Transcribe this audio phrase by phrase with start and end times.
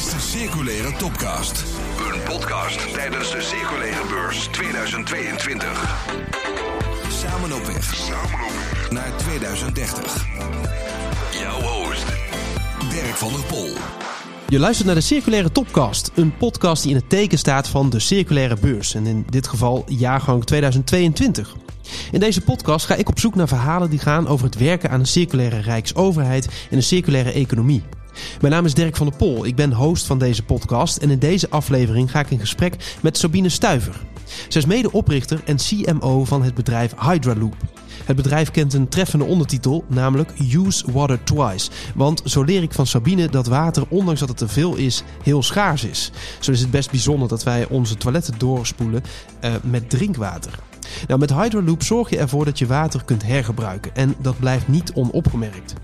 [0.00, 1.64] is de Circulaire Topcast.
[2.12, 6.06] Een podcast tijdens de Circulaire Beurs 2022.
[7.08, 7.94] Samen op weg.
[7.94, 8.90] Samen op weg.
[8.90, 10.26] Naar 2030.
[11.40, 12.04] Jouw host,
[12.90, 13.68] Dirk van der Pol.
[14.48, 17.98] Je luistert naar de Circulaire Topcast, een podcast die in het teken staat van de
[17.98, 18.94] circulaire beurs.
[18.94, 21.56] En in dit geval jaargang 2022.
[22.12, 25.00] In deze podcast ga ik op zoek naar verhalen die gaan over het werken aan
[25.00, 27.82] een circulaire rijksoverheid en een circulaire economie.
[28.40, 31.18] Mijn naam is Dirk van der Pol, ik ben host van deze podcast en in
[31.18, 34.00] deze aflevering ga ik in gesprek met Sabine Stuiver.
[34.48, 37.56] Zij is medeoprichter en CMO van het bedrijf Hydraloop.
[38.04, 41.70] Het bedrijf kent een treffende ondertitel, namelijk Use Water Twice.
[41.94, 45.42] Want zo leer ik van Sabine dat water, ondanks dat het te veel is, heel
[45.42, 46.10] schaars is.
[46.40, 49.02] Zo is het best bijzonder dat wij onze toiletten doorspoelen
[49.44, 50.58] uh, met drinkwater.
[51.06, 54.92] Nou, met Hydraloop zorg je ervoor dat je water kunt hergebruiken en dat blijft niet
[54.92, 55.74] onopgemerkt.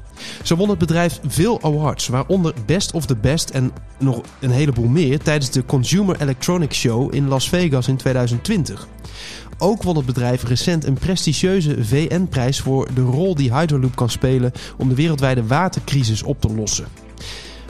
[0.43, 4.89] Zo won het bedrijf veel awards, waaronder Best of the Best en nog een heleboel
[4.89, 8.89] meer tijdens de Consumer Electronics Show in Las Vegas in 2020.
[9.59, 14.53] Ook won het bedrijf recent een prestigieuze VN-prijs voor de rol die Hydraloop kan spelen
[14.79, 16.87] om de wereldwijde watercrisis op te lossen.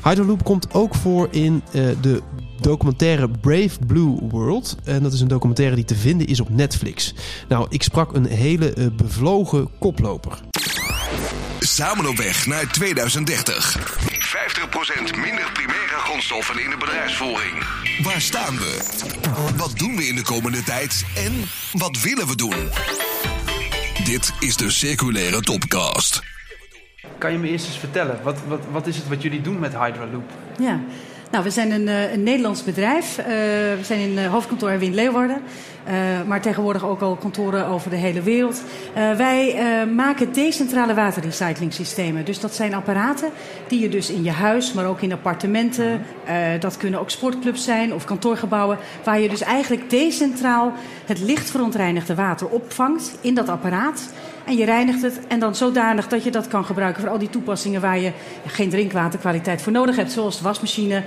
[0.03, 2.23] Hydraloop komt ook voor in uh, de
[2.61, 4.77] documentaire Brave Blue World.
[4.85, 7.15] En dat is een documentaire die te vinden is op Netflix.
[7.49, 10.41] Nou, ik sprak een hele uh, bevlogen koploper.
[11.77, 13.77] Samen op weg naar 2030.
[13.79, 13.81] 50%
[15.21, 17.65] minder primaire grondstoffen in de bedrijfsvoering.
[18.03, 18.79] Waar staan we?
[19.57, 21.05] Wat doen we in de komende tijd?
[21.17, 21.33] En
[21.73, 22.69] wat willen we doen?
[24.05, 26.23] Dit is de Circulaire Topcast.
[27.19, 29.73] Kan je me eerst eens vertellen, wat, wat, wat is het wat jullie doen met
[29.73, 30.31] Hydraloop?
[30.59, 30.81] Ja,
[31.31, 33.19] nou, we zijn een, een Nederlands bedrijf.
[33.19, 35.43] Uh, we zijn in uh, hoofdkantoor in Leeuwarden.
[35.87, 35.93] Uh,
[36.27, 38.63] maar tegenwoordig ook al kantoren over de hele wereld.
[38.97, 42.25] Uh, wij uh, maken decentrale waterrecyclingsystemen.
[42.25, 43.31] Dus dat zijn apparaten
[43.69, 46.03] die je dus in je huis, maar ook in appartementen.
[46.61, 48.79] dat kunnen ook sportclubs zijn of kantoorgebouwen.
[49.05, 50.73] Waar je dus eigenlijk decentraal
[51.07, 54.13] het licht verontreinigde water opvangt in dat apparaat.
[54.45, 57.31] En je reinigt het en dan zodanig dat je dat kan gebruiken voor al die
[57.31, 58.13] toepassingen waar je
[58.47, 60.13] geen drinkwaterkwaliteit voor nodig hebt.
[60.13, 61.03] Zoals de wasmachine,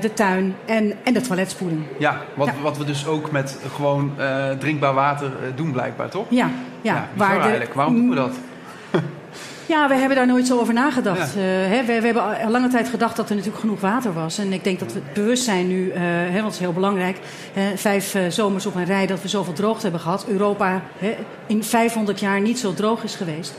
[0.00, 1.82] de tuin en, en de toiletspoeling.
[1.98, 2.54] Ja, wat, ja.
[2.62, 6.26] wat we dus ook met gewoon uh, drinkbaar water uh, doen blijkbaar, toch?
[6.28, 6.50] Ja,
[6.80, 6.94] ja.
[6.94, 7.74] ja waar de, eigenlijk?
[7.74, 8.34] Waarom doen we dat?
[9.66, 11.34] Ja, we hebben daar nooit zo over nagedacht.
[11.34, 11.40] Ja.
[11.40, 14.38] Uh, hè, we, we, hebben al lange tijd gedacht dat er natuurlijk genoeg water was.
[14.38, 17.18] En ik denk dat we het bewustzijn nu, uh, hè, want het is heel belangrijk...
[17.52, 20.26] Hè, vijf zomers op een rij dat we zoveel droogte hebben gehad.
[20.28, 23.54] Europa hè, in 500 jaar niet zo droog is geweest.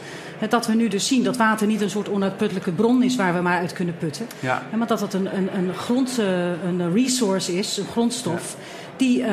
[0.50, 3.42] Dat we nu dus zien dat water niet een soort onuitputtelijke bron is waar we
[3.42, 4.26] maar uit kunnen putten.
[4.40, 4.64] Ja.
[4.76, 6.18] Maar dat het een, een, een, grond,
[6.66, 8.56] een resource is, een grondstof...
[8.60, 9.30] Ja die, uh,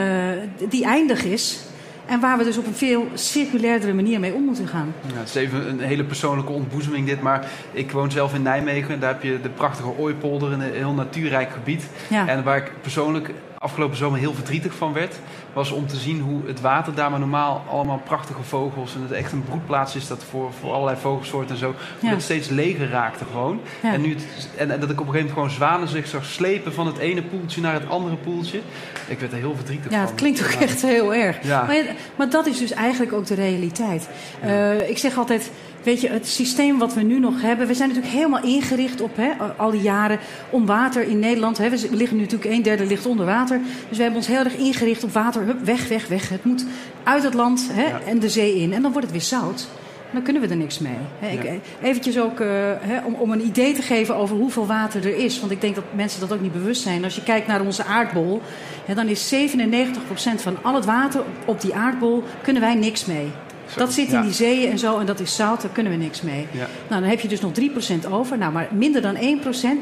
[0.69, 1.59] die eindig is.
[2.07, 4.95] En waar we dus op een veel circulairdere manier mee om moeten gaan.
[5.07, 7.21] Ja, het is even een hele persoonlijke ontboezeming dit.
[7.21, 8.95] Maar ik woon zelf in Nijmegen.
[8.95, 11.85] En daar heb je de prachtige Ooipolder in een heel natuurrijk gebied.
[12.09, 12.29] Ja.
[12.29, 13.33] En waar ik persoonlijk
[13.63, 15.15] afgelopen zomer heel verdrietig van werd...
[15.53, 18.95] was om te zien hoe het water daar maar normaal allemaal prachtige vogels...
[18.95, 21.69] en het echt een broedplaats is dat voor, voor allerlei vogelsoorten en zo...
[21.69, 22.01] Ja.
[22.01, 23.61] dat het steeds leger raakte gewoon.
[23.83, 23.93] Ja.
[23.93, 26.25] En, nu het, en, en, dat ik op een gegeven moment gewoon zwanen zich zag
[26.25, 26.73] slepen...
[26.73, 28.61] van het ene poeltje naar het andere poeltje.
[29.09, 30.01] Ik werd er heel verdrietig ja, van.
[30.01, 31.43] Ja, het klinkt ook echt heel erg.
[31.43, 31.65] Ja.
[31.65, 31.85] Maar,
[32.17, 34.09] maar dat is dus eigenlijk ook de realiteit.
[34.45, 35.51] Uh, ik zeg altijd...
[35.83, 39.17] Weet je, het systeem wat we nu nog hebben, we zijn natuurlijk helemaal ingericht op
[39.17, 40.19] hè, al die jaren
[40.51, 41.59] om water in Nederland.
[41.59, 43.61] Hè, we liggen nu natuurlijk een derde ligt onder water.
[43.89, 45.43] Dus we hebben ons heel erg ingericht op water.
[45.43, 46.29] Hup, weg, weg, weg.
[46.29, 46.65] Het moet
[47.03, 48.01] uit het land hè, Ja.
[48.07, 48.73] en de zee in.
[48.73, 49.69] En dan wordt het weer zout.
[50.13, 50.97] Dan kunnen we er niks mee.
[51.19, 51.51] Hè, ik, Ja.
[51.83, 52.49] eventjes ook uh,
[52.81, 55.41] hè, om, om een idee te geven over hoeveel water er is.
[55.41, 57.05] Want ik denk dat mensen dat ook niet bewust zijn.
[57.05, 58.41] Als je kijkt naar onze aardbol,
[58.85, 63.31] hè, dan is 97% van al het water op die aardbol kunnen wij niks mee.
[63.77, 64.19] Dat zit ja.
[64.19, 66.47] in die zeeën en zo en dat is zout, daar kunnen we niks mee.
[66.51, 66.67] Ja.
[66.89, 68.39] Nou, dan heb je dus nog 3% over.
[68.39, 69.19] Nou, maar minder dan 1%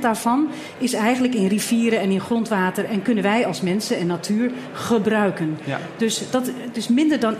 [0.00, 4.50] daarvan is eigenlijk in rivieren en in grondwater en kunnen wij als mensen en natuur
[4.72, 5.58] gebruiken.
[5.64, 5.78] Ja.
[5.96, 7.38] Dus dat is minder dan 1%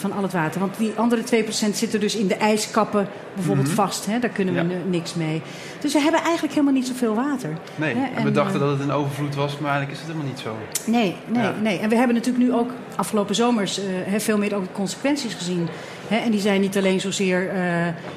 [0.00, 0.60] van al het water.
[0.60, 4.06] Want die andere 2% zitten dus in de ijskappen bijvoorbeeld vast.
[4.06, 4.18] Hè?
[4.18, 4.90] Daar kunnen we Mhm.
[4.90, 5.42] Niks mee.
[5.80, 7.50] Dus we hebben eigenlijk helemaal niet zoveel water.
[7.74, 9.98] Nee, Hè, en we en, dachten eh, dat het een overvloed was, maar eigenlijk is
[9.98, 10.56] het helemaal niet zo.
[10.90, 11.78] Nee, nee, nee.
[11.78, 13.84] En we hebben natuurlijk nu ook afgelopen zomers eh,
[14.18, 15.65] veel meer ook de consequenties gezien.
[16.08, 17.48] Hè, en die zijn niet alleen zozeer.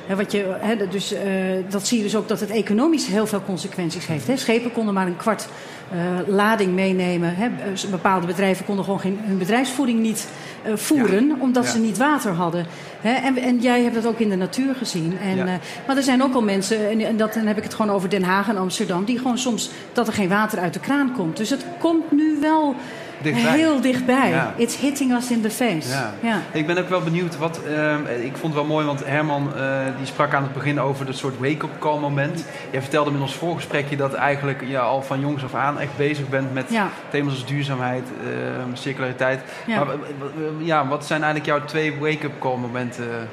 [0.08, 0.56] eh, wat je,
[0.90, 1.22] dus, eh,
[1.70, 4.28] dat zie je dus ook dat het economisch heel veel consequenties heeft.
[4.28, 4.38] Hè.
[4.38, 5.48] Schepen konden maar een kwart
[5.92, 5.98] eh,
[6.28, 7.36] lading meenemen.
[7.36, 7.48] Hè.
[7.92, 10.28] Bepaalde bedrijven konden gewoon geen, hun bedrijfsvoering niet
[10.76, 11.70] voeren, omdat Ja.
[11.72, 12.66] ze niet water hadden.
[13.02, 13.14] Hè.
[13.14, 15.18] En, en jij hebt dat ook in de natuur gezien.
[15.24, 15.60] En, Ja.
[15.88, 18.10] maar er zijn ook al mensen, en, en dat, dan heb ik het gewoon over
[18.10, 21.38] Den Haag en Amsterdam, die gewoon soms dat er geen water uit de kraan komt.
[21.38, 22.76] Dus het komt nu wel
[23.22, 23.58] dichtbij.
[23.58, 24.30] Heel dichtbij.
[24.30, 24.54] Ja.
[24.56, 25.90] It's hitting us in the face.
[25.90, 26.14] Ja.
[26.22, 26.40] Ja.
[26.52, 27.60] Ik ben ook wel benieuwd wat.
[27.64, 29.64] ehm, ik vond het wel mooi, want Herman eh,
[29.98, 32.46] die sprak aan het begin over dat soort wake-up call moment.
[32.72, 36.30] Jij vertelde in ons voorgesprekje dat eigenlijk je al van jongs af aan echt bezig
[36.30, 36.90] bent met Ja.
[37.10, 39.42] thema's als duurzaamheid, ehm, circulariteit.
[39.66, 39.84] Ja.
[39.84, 39.96] Maar
[40.58, 43.30] ja, wat zijn eigenlijk jouw twee wake-up call momenten?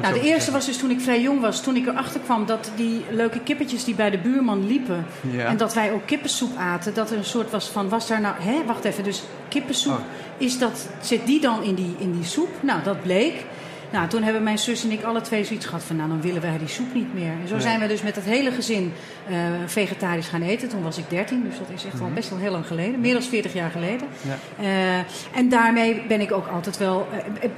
[0.00, 1.62] Nou, de te eerste was dus toen ik vrij jong was.
[1.62, 5.06] Toen ik erachter kwam dat die leuke kippetjes die bij de buurman liepen.
[5.20, 5.44] Ja.
[5.44, 6.94] En dat wij ook kippensoep aten.
[6.94, 8.34] Dat er een soort was van, was daar nou...
[8.38, 9.92] Hè, wacht even, dus kippensoep.
[9.92, 10.00] Oh.
[10.36, 12.48] Is dat, zit die dan in die, in die soep?
[12.60, 13.44] Nou, dat bleek.
[13.92, 15.96] Nou, toen hebben mijn zus en ik alle twee zoiets gehad van...
[15.96, 17.30] nou, dan willen wij die soep niet meer.
[17.42, 17.62] En zo Nee.
[17.62, 18.92] zijn we dus met het hele gezin
[19.28, 19.36] eh,
[19.66, 20.68] vegetarisch gaan eten.
[20.68, 23.00] Toen was ik 13, dus dat is echt al best wel heel lang geleden.
[23.00, 24.06] Meer dan 40 jaar geleden.
[24.20, 24.28] Mhm.
[24.28, 24.64] Ja.
[24.64, 27.06] Eh, en daarmee ben ik ook altijd wel...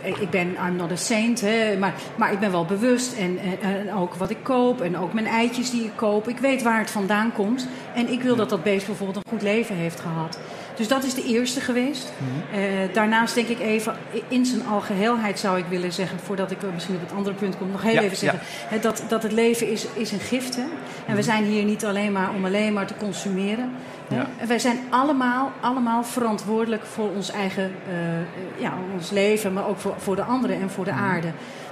[0.02, 3.12] eh, ik ben, I'm not a saint, hè, maar, maar ik ben wel bewust.
[3.16, 6.28] En, en, en ook wat ik koop en ook mijn eitjes die ik koop.
[6.28, 7.68] Ik weet waar het vandaan komt.
[7.94, 10.38] En ik wil dat dat beest bijvoorbeeld een goed leven heeft gehad.
[10.78, 12.12] Dus dat is de eerste geweest.
[12.18, 12.60] Mhm.
[12.60, 13.96] Eh, daarnaast denk ik even,
[14.28, 16.18] in zijn algeheelheid zou ik willen zeggen...
[16.18, 18.40] voordat ik eh, misschien op het andere punt kom, nog heel Ja, even zeggen...
[18.44, 20.56] hè, dat, dat het leven is, is een gift.
[20.56, 20.64] Hè?
[21.06, 23.70] En we zijn hier niet alleen maar om alleen maar te consumeren.
[24.08, 24.26] Ja.
[24.36, 29.52] En wij zijn allemaal, allemaal verantwoordelijk voor ons eigen eh, ja, ons leven...
[29.52, 31.28] maar ook voor, voor de anderen en voor de aarde.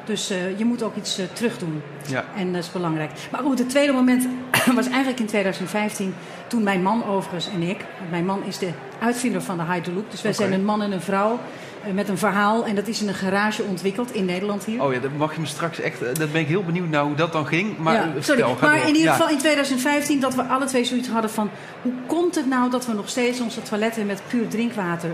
[0.07, 1.83] Dus eh, je moet ook iets eh, terug doen.
[2.07, 2.25] Ja.
[2.37, 3.11] En dat is belangrijk.
[3.31, 4.29] Maar goed, het tweede moment
[4.75, 6.15] was eigenlijk in 2015.
[6.47, 7.79] Toen mijn man overigens en ik.
[7.99, 8.69] want Mijn man is de
[9.01, 10.11] uitvinder van de Hyperloop.
[10.11, 11.39] Dus wij zijn een man en een vrouw
[11.85, 12.65] eh, met een verhaal.
[12.67, 14.83] En dat is in een garage ontwikkeld in Nederland hier.
[14.83, 16.01] Oh ja, dat mag je me straks echt.
[16.19, 17.79] Dat ben ik heel benieuwd naar hoe dat dan ging.
[17.79, 18.23] Maar Ja, sorry.
[18.23, 18.81] vertel, maar door.
[18.89, 19.13] in ieder Ja.
[19.13, 21.51] geval in 2015 dat we alle twee zoiets hadden van...
[21.83, 25.11] hoe komt het nou dat we nog steeds onze toiletten met puur drinkwater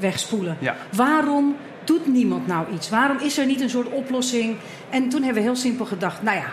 [0.00, 0.56] wegspoelen?
[0.58, 0.76] Ja.
[0.92, 2.88] Waarom doet niemand nou iets?
[2.88, 4.56] Waarom is er niet een soort oplossing?
[4.90, 6.22] En toen hebben we heel simpel gedacht...
[6.22, 6.46] nou ja,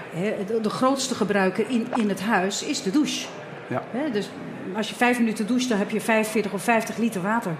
[0.61, 3.27] de, grootste gebruiker in, in het huis is de douche.
[3.67, 3.83] Ja.
[4.11, 4.29] Dus
[4.75, 7.51] als je vijf minuten doucht, dan heb je 45 of 50 liter water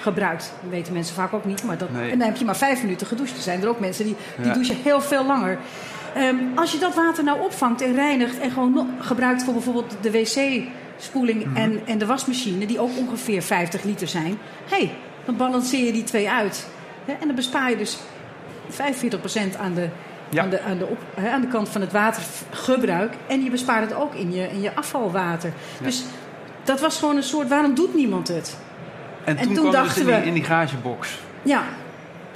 [0.00, 0.52] gebruikt.
[0.62, 1.64] Dat weten mensen vaak ook niet.
[1.64, 2.10] Maar dat, Nee.
[2.10, 3.36] En dan heb je maar vijf minuten gedoucht.
[3.36, 4.52] Er zijn er ook mensen die, die Ja.
[4.52, 5.58] douchen heel veel langer.
[6.14, 10.10] Ehm, als je dat water nou opvangt en reinigt en gewoon gebruikt voor bijvoorbeeld de
[10.10, 11.56] wc-spoeling Mhm.
[11.56, 14.90] en, en de wasmachine, die ook ongeveer 50 liter zijn, hey,
[15.24, 16.66] dan balanceer je die twee uit.
[17.06, 17.98] En dan bespaar je dus
[18.70, 19.88] 45% aan de,
[20.28, 20.42] Ja.
[20.42, 20.98] aan, de, aan, de op,
[21.32, 23.14] aan de kant van het watergebruik.
[23.26, 25.52] En je bespaart het ook in je, in je afvalwater.
[25.78, 25.84] Ja.
[25.84, 26.04] Dus
[26.64, 28.56] dat was gewoon een soort, waarom doet niemand het?
[29.24, 31.18] En En toen, toen je dus dachten in die, we- in die garagebox.
[31.42, 31.62] Ja,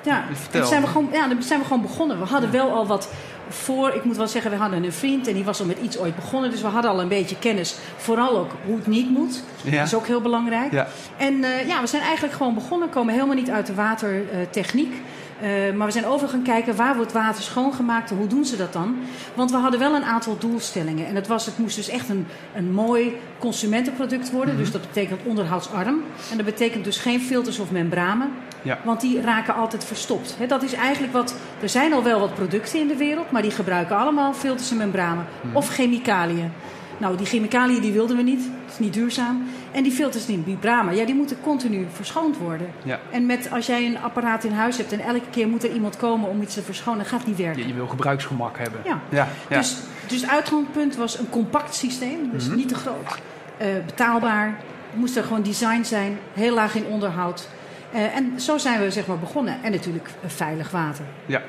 [0.02, 0.24] ja.
[0.32, 0.60] Vertel.
[0.60, 2.18] En zijn we gewoon, ja, dan zijn we gewoon begonnen.
[2.18, 3.08] We hadden wel al wat
[3.48, 3.94] voor.
[3.94, 6.16] Ik moet wel zeggen, we hadden een vriend en die was al met iets ooit
[6.16, 6.50] begonnen.
[6.50, 7.76] Dus we hadden al een beetje kennis.
[7.96, 9.42] Vooral ook hoe het niet moet.
[9.62, 9.70] Ja.
[9.70, 10.72] Dat is ook heel belangrijk.
[10.72, 10.86] Ja.
[11.16, 12.88] En eh, ja, we zijn eigenlijk gewoon begonnen.
[12.90, 14.94] Komen helemaal niet uit de watertechniek.
[15.40, 18.56] Eh, maar we zijn over gaan kijken waar wordt water schoongemaakt en hoe doen ze
[18.56, 18.96] dat dan?
[19.34, 21.06] Want we hadden wel een aantal doelstellingen.
[21.06, 24.54] En het, was, het moest dus echt een, een mooi consumentenproduct worden.
[24.54, 24.62] Mhm.
[24.62, 26.02] Dus dat betekent onderhoudsarm.
[26.30, 28.30] En dat betekent dus geen filters of membranen.
[28.62, 28.78] Ja.
[28.84, 30.36] Want die raken altijd verstopt.
[30.48, 31.34] Dat is eigenlijk wat.
[31.62, 34.76] Er zijn al wel wat producten in de wereld, maar die gebruiken allemaal filters en
[34.76, 35.26] membranen.
[35.40, 35.56] Mhm.
[35.56, 36.52] Of chemicaliën.
[36.98, 38.40] Nou, die chemicaliën die wilden we niet.
[38.64, 39.42] Dat is niet duurzaam.
[39.72, 42.66] En die filters die membranen, ja, die moeten continu verschoond worden.
[42.82, 42.98] Ja.
[43.10, 45.96] En met, als jij een apparaat in huis hebt en elke keer moet er iemand
[45.96, 47.62] komen om iets te verschonen, gaat niet werken.
[47.62, 48.80] Je, je wil gebruiksgemak hebben.
[48.84, 49.00] Ja.
[49.08, 49.28] Ja.
[49.48, 49.56] ja.
[49.58, 49.76] Dus,
[50.06, 52.56] dus het uitgangspunt was een compact systeem, dus Mhm.
[52.56, 53.18] niet te groot.
[53.56, 54.56] Eh, betaalbaar,
[54.94, 57.48] moest er gewoon design zijn, heel laag in onderhoud.
[57.92, 59.56] Eh, en zo zijn we zeg maar begonnen.
[59.62, 61.04] En natuurlijk eh, veilig water.
[61.26, 61.42] ja.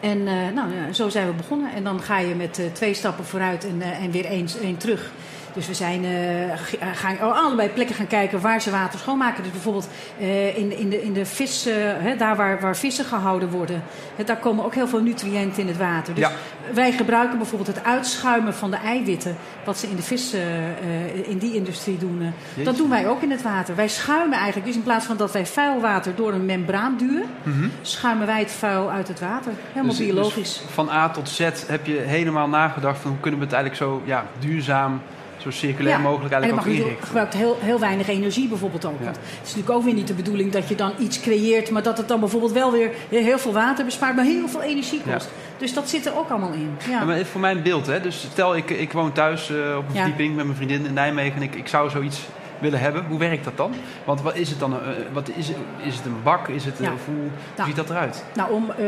[0.00, 1.72] En eh, nou, zo zijn we begonnen.
[1.72, 4.76] En dan ga je met eh, twee stappen vooruit en, eh, en weer één, één
[4.76, 5.10] terug.
[5.58, 9.42] Dus we zijn eh, gaan oh, allebei plekken gaan kijken waar ze water schoonmaken.
[9.42, 9.88] Dus bijvoorbeeld
[10.20, 11.64] eh, in, in, de, in de vis,
[11.98, 13.82] hè, daar waar, waar vissen gehouden worden,
[14.16, 16.14] hè, daar komen ook heel veel nutriënten in het water.
[16.14, 16.32] Dus Ja.
[16.74, 21.38] wij gebruiken bijvoorbeeld het uitschuimen van de eiwitten, wat ze in de vis, eh, in
[21.38, 22.32] die industrie doen.
[22.64, 23.76] dat doen wij ook in het water.
[23.76, 27.24] Wij schuimen eigenlijk, dus in plaats van dat wij vuil water door een membraan duwen,
[27.42, 27.68] Mhm.
[27.82, 29.52] schuimen wij het vuil uit het water.
[29.68, 30.58] Helemaal Dus- biologisch.
[30.62, 33.84] dus van A tot Z heb je helemaal nagedacht van hoe kunnen we het eigenlijk
[33.84, 35.00] zo ja, duurzaam,
[35.42, 36.02] zo circulair Ja.
[36.02, 37.06] mogelijk en eigenlijk ook niet, inrichten.
[37.06, 38.98] gebruikt heel, heel weinig energie bijvoorbeeld ook.
[38.98, 39.04] Ja.
[39.04, 41.82] Want het is natuurlijk ook weer niet de bedoeling dat je dan iets creëert, maar
[41.82, 45.12] dat het dan bijvoorbeeld wel weer heel veel water bespaart, maar heel veel energie Ja.
[45.12, 45.28] kost.
[45.58, 46.76] Dus dat zit er ook allemaal in.
[46.90, 47.04] Ja.
[47.04, 48.00] Maar voor mijn beeld, hè.
[48.00, 51.36] Dus stel ik, ik woon thuis eh, op een verdieping met mijn vriendin in Nijmegen
[51.36, 52.20] en ik, ik zou zoiets
[52.60, 53.04] willen hebben.
[53.08, 53.74] Hoe werkt dat dan?
[54.04, 54.72] Want wat is het dan?
[54.72, 54.78] eh,
[55.12, 55.48] wat is,
[55.86, 56.48] is het een bak?
[56.48, 56.92] Is het, eh, Ja.
[56.92, 57.68] of hoe, hoe Nou.
[57.68, 58.24] ziet dat eruit?
[58.34, 58.86] Nou, om uh,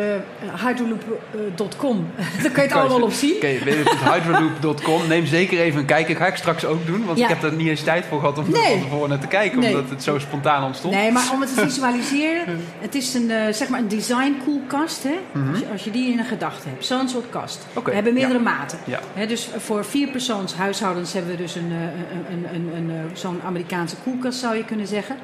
[0.66, 2.06] hydroloop.com,
[2.42, 3.34] daar kun je het allemaal op zien.
[3.36, 5.08] Oké, www.hydroloop.com.
[5.08, 6.14] Neem zeker even een kijkje.
[6.14, 7.28] Ga ik straks ook doen, want Ja.
[7.28, 8.62] ik heb er niet eens tijd voor gehad om Nee.
[8.64, 9.74] er van tevoren naar te kijken, Nee.
[9.74, 10.94] omdat het zo spontaan ontstond.
[10.94, 15.02] Nee, maar om het te visualiseren, het is een, eh, zeg maar een design koelkast.
[15.02, 15.14] Hè?
[15.50, 16.84] als, je, als je die in een gedachte hebt.
[16.86, 17.66] Zo'n soort kast.
[17.72, 17.84] Mhm.
[17.84, 18.44] We hebben meerdere ja.
[18.44, 18.78] maten.
[18.84, 18.98] Ja.
[19.14, 21.78] Hè, dus voor vier persoons huishoudens hebben we dus een, eh,
[22.32, 25.16] een, een, een, een, eh, zo'n Amerikaanse koelkast zou je kunnen zeggen.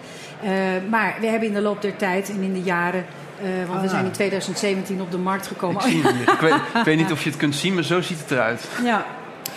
[0.44, 0.50] Uh,
[0.90, 3.04] maar we hebben in de loop der tijd en in de jaren
[3.42, 5.86] uh, want we zijn in 2017 op de markt gekomen.
[5.86, 8.18] Ik, zie ik, weet, ik, weet, niet of je het kunt zien, maar zo ziet
[8.18, 8.68] het eruit.
[8.84, 9.06] Ja.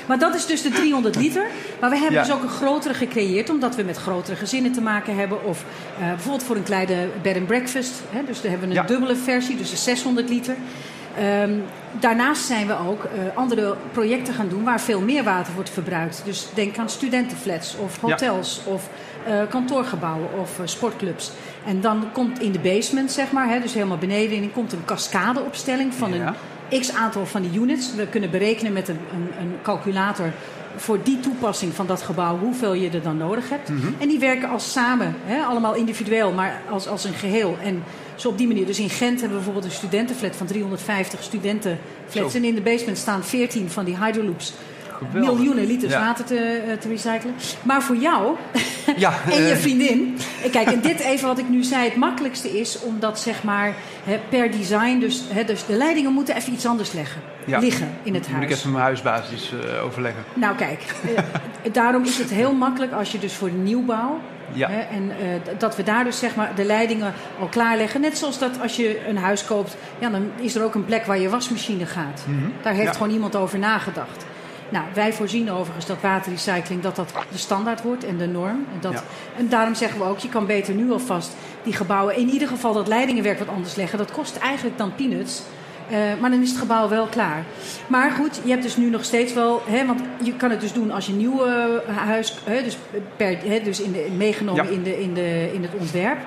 [0.05, 1.45] Maar dat is dus de 300 liter.
[1.79, 2.23] Maar we hebben ja.
[2.23, 5.45] dus ook een grotere gecreëerd, omdat we met grotere gezinnen te maken hebben.
[5.45, 5.63] Of
[5.99, 7.91] uh, bijvoorbeeld voor een kleine bed and breakfast.
[8.09, 8.87] Hè, dus daar hebben we een ja.
[8.87, 10.55] dubbele versie, dus de 600 liter.
[11.43, 11.63] Um,
[11.99, 16.21] daarnaast zijn we ook uh, andere projecten gaan doen waar veel meer water wordt verbruikt.
[16.25, 18.71] Dus denk aan studentenflats of hotels ja.
[18.71, 18.89] of
[19.27, 21.31] uh, kantoorgebouwen of uh, sportclubs.
[21.65, 25.93] En dan komt in de basement, zeg maar, hè, dus helemaal beneden, komt een cascadeopstelling
[25.93, 26.35] van ja.
[26.69, 27.95] een x aantal van die units.
[27.95, 30.31] We kunnen berekenen met een, een, een calculator
[30.75, 33.69] voor die toepassing van dat gebouw hoeveel je er dan nodig hebt.
[33.69, 33.95] Mm -hmm.
[33.99, 37.57] En die werken als samen, hè, allemaal individueel, maar als, als een geheel.
[37.63, 37.83] En
[38.19, 38.65] zo op die manier.
[38.65, 42.31] Dus in Gent hebben we bijvoorbeeld een studentenflat van 350 studentenflats.
[42.31, 42.37] Zo.
[42.37, 44.53] En in de basement staan 14 van die hydroloops.
[44.97, 45.33] Geweldig.
[45.33, 45.99] Miljoenen liters ja.
[45.99, 47.33] water te, uh, te, recyclen.
[47.61, 48.35] Maar voor jou
[48.97, 50.17] ja, en je vriendin.
[50.51, 51.83] Kijk, en dit even wat ik nu zei.
[51.83, 53.73] Het makkelijkste is omdat zeg maar
[54.03, 54.99] hè, per design.
[54.99, 57.59] Dus, hè, dus de leidingen moeten even iets anders leggen, ja.
[57.59, 58.39] liggen in het huis.
[58.39, 60.23] Moet ik even mijn huisbasis uh, overleggen.
[60.33, 60.83] Nou kijk,
[61.71, 64.19] daarom is het heel makkelijk als je dus voor de nieuwbouw.
[64.53, 64.69] Ja.
[64.69, 68.01] Hè, en uh, dat we daar dus zeg maar de leidingen al klaarleggen.
[68.01, 71.05] Net zoals dat als je een huis koopt, ja, dan is er ook een plek
[71.05, 72.23] waar je wasmachine gaat.
[72.25, 72.35] Mhm.
[72.35, 72.53] Mm -hmm.
[72.61, 72.93] Daar heeft ja.
[72.93, 74.25] gewoon iemand over nagedacht.
[74.69, 78.65] Nou, wij voorzien overigens dat waterrecycling dat dat de standaard wordt en de norm.
[78.73, 79.03] En, dat, Ja.
[79.37, 82.17] en daarom zeggen we ook, je kan beter nu alvast die gebouwen...
[82.17, 83.97] in ieder geval dat leidingenwerk wat anders leggen.
[83.97, 85.41] Dat kost eigenlijk dan peanuts.
[85.91, 87.43] Uh, maar dan is het gebouw wel klaar.
[87.87, 89.61] Maar goed, je hebt dus nu nog steeds wel...
[89.65, 91.53] Hè, want je kan het dus doen als je een nieuw uh,
[91.95, 92.39] huis...
[92.43, 92.77] Hè, dus
[93.17, 94.69] per, hè, dus in de, meegenomen Ja.
[94.69, 96.17] in, de, in, de, in het ontwerp.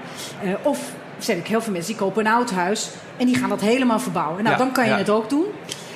[0.45, 2.91] Uh, of, zeg ik, heel veel mensen die kopen een oud huis...
[3.17, 4.43] en die gaan dat helemaal verbouwen.
[4.43, 4.97] Nou, Ja, dan kan je ja.
[4.97, 5.47] het ook doen.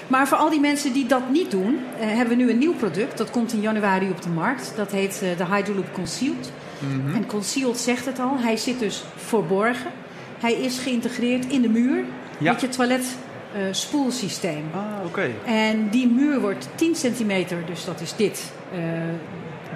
[0.07, 2.75] Maar voor al die mensen die dat niet doen, eh, hebben we nu een nieuw
[2.75, 3.19] product.
[3.19, 4.73] Dat komt in januari op de markt.
[4.77, 6.53] Dat heet eh, de Hydroloop Concealed.
[6.79, 7.15] Mhm.
[7.17, 8.37] En Concealed zegt het al.
[8.39, 9.91] Hij zit dus verborgen.
[10.39, 12.05] Hij is geïntegreerd in de muur
[12.39, 13.07] met je toilet eh,
[13.71, 14.65] spoelsysteem.
[14.75, 15.31] Ah, oké.
[15.45, 18.79] En die muur wordt 10 centimeter, dus dat is dit, eh,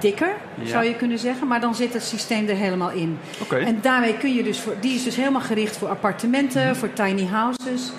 [0.00, 0.66] dikker, Ja.
[0.68, 1.46] zou je kunnen zeggen.
[1.48, 3.18] Maar dan zit het systeem er helemaal in.
[3.50, 6.74] En daarmee kun je dus, voor, die is dus helemaal gericht voor appartementen, Mhm.
[6.74, 7.92] voor tiny houses.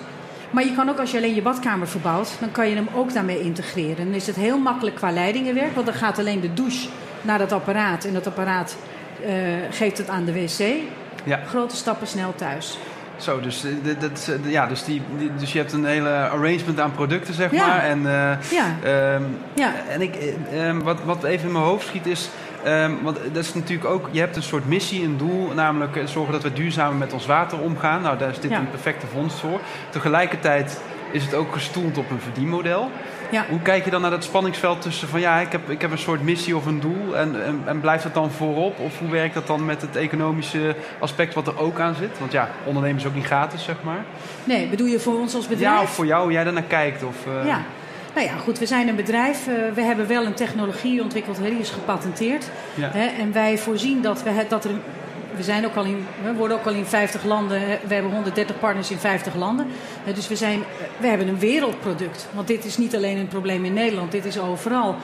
[0.50, 3.12] Maar je kan ook als je alleen je badkamer verbouwt, dan kan je hem ook
[3.12, 4.04] daarmee integreren.
[4.04, 6.88] Dan is het heel makkelijk qua leidingenwerk, want dan gaat alleen de douche
[7.22, 8.04] naar dat apparaat.
[8.04, 8.76] En dat apparaat
[9.26, 9.32] eh,
[9.70, 10.74] geeft het aan de wc.
[11.24, 11.40] Ja.
[11.46, 12.78] Grote stappen snel thuis.
[13.16, 15.02] Zo, dus, eh, dat, eh, ja, dus, die,
[15.38, 17.66] dus je hebt een hele arrangement aan producten, zeg Ja.
[17.66, 17.78] maar.
[17.84, 18.66] En, eh, Ja.
[18.84, 19.22] ehm,
[19.54, 19.72] Ja.
[19.88, 22.28] en ik, eh, ehm, wat, wat even in mijn hoofd schiet is...
[22.64, 24.08] ehm, want dat is natuurlijk ook...
[24.10, 25.50] Je hebt een soort missie, een doel.
[25.54, 28.02] Namelijk zorgen dat we duurzamer met ons water omgaan.
[28.02, 28.58] Nou, daar is dit Ja.
[28.58, 29.60] een perfecte vondst voor.
[29.90, 30.80] Tegelijkertijd
[31.12, 32.90] is het ook gestoeld op een verdienmodel.
[33.32, 33.44] Ja.
[33.48, 35.20] Hoe kijk je dan naar dat spanningsveld tussen van...
[35.20, 37.16] ja, ik heb, ik heb een soort missie of een doel...
[37.16, 38.78] En, en, en blijft dat dan voorop?
[38.78, 42.18] Of hoe werkt dat dan met het economische aspect wat er ook aan zit?
[42.18, 44.04] Want ja, ondernemen is ook niet gratis, zeg maar.
[44.44, 45.74] Nee, bedoel je voor ons als bedrijf?
[45.74, 47.02] Ja, of voor jou, hoe jij daarnaar kijkt.
[47.02, 47.60] Of, eh, Ja.
[48.14, 49.46] Nou ja, goed, we zijn een bedrijf.
[49.46, 52.50] eh, we hebben wel een technologie ontwikkeld, die is gepatenteerd.
[52.74, 52.90] Ja.
[52.92, 54.70] Hè, en wij voorzien dat we het, dat er.
[55.36, 57.60] We, zijn ook al in, we worden ook al in 50 landen.
[57.86, 59.66] We hebben 130 partners in 50 landen.
[60.14, 60.62] Dus we, zijn,
[61.00, 62.28] we hebben een wereldproduct.
[62.32, 64.94] Want dit is niet alleen een probleem in Nederland, dit is overal.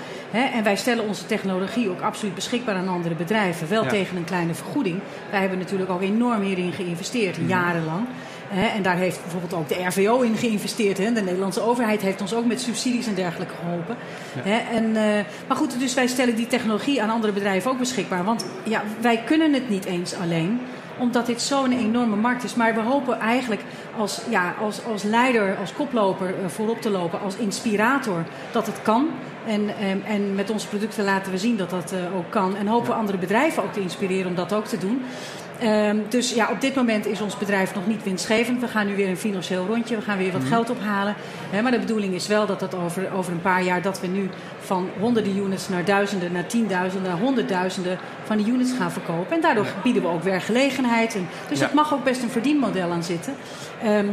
[0.54, 3.68] En wij stellen onze technologie ook absoluut beschikbaar aan andere bedrijven.
[3.68, 3.88] Wel Ja.
[3.88, 5.00] tegen een kleine vergoeding.
[5.30, 7.48] Wij hebben natuurlijk ook enorm hierin geïnvesteerd, Mhm.
[7.48, 8.06] jarenlang.
[8.48, 10.98] Hè, en daar heeft bijvoorbeeld ook de RVO in geïnvesteerd.
[10.98, 11.12] Hè.
[11.12, 13.96] De Nederlandse overheid heeft ons ook met subsidies en dergelijke geholpen.
[14.38, 18.24] Hè, en, eh, maar goed, dus wij stellen die technologie aan andere bedrijven ook beschikbaar.
[18.24, 20.60] Want ja, wij kunnen het niet eens alleen
[20.98, 22.54] omdat dit zo'n enorme markt is.
[22.54, 23.60] Maar we hopen eigenlijk
[23.98, 28.82] als, ja, als, als leider, als koploper eh, voorop te lopen, als inspirator, dat het
[28.82, 29.08] kan.
[29.46, 32.56] En, en, en met onze producten laten we zien dat dat eh, ook kan.
[32.56, 35.02] En hopen we andere bedrijven ook te inspireren om dat ook te doen.
[35.60, 38.60] Ehm, dus ja, op dit moment is ons bedrijf nog niet winstgevend.
[38.60, 41.14] We gaan nu weer een financieel rondje, we gaan weer wat geld ophalen.
[41.62, 43.82] Maar de bedoeling is wel dat het over, over een paar jaar...
[43.82, 47.10] dat we nu van honderden units naar duizenden, naar tienduizenden...
[47.10, 49.36] naar honderdduizenden van die units gaan verkopen.
[49.36, 51.14] En daardoor bieden we ook werkgelegenheid.
[51.14, 51.70] En, dus Ja.
[51.74, 53.34] mag ook best een verdienmodel aan zitten.
[53.82, 54.06] Ehm,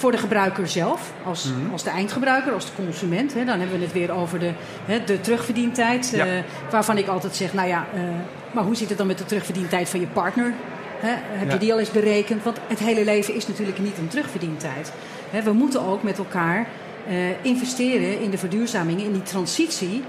[0.00, 1.72] voor de gebruiker zelf, als, Mhm.
[1.72, 3.34] als de eindgebruiker, als de consument.
[3.34, 4.50] Hè, dan hebben we het weer over de,
[4.84, 6.10] hè, de terugverdientijd.
[6.14, 6.26] Ja.
[6.26, 6.32] eh,
[6.70, 8.00] waarvan ik altijd zeg, nou ja, eh,
[8.52, 10.52] maar hoe zit het dan met de terugverdientijd van je partner?
[11.00, 11.52] Hè, heb Ja.
[11.52, 12.42] je die al eens berekend?
[12.42, 14.92] Want het hele leven is natuurlijk niet een terugverdientijd.
[15.30, 16.66] Hè, we moeten ook met elkaar
[17.08, 17.14] eh,
[17.44, 20.02] investeren in de verduurzaming, in die transitie.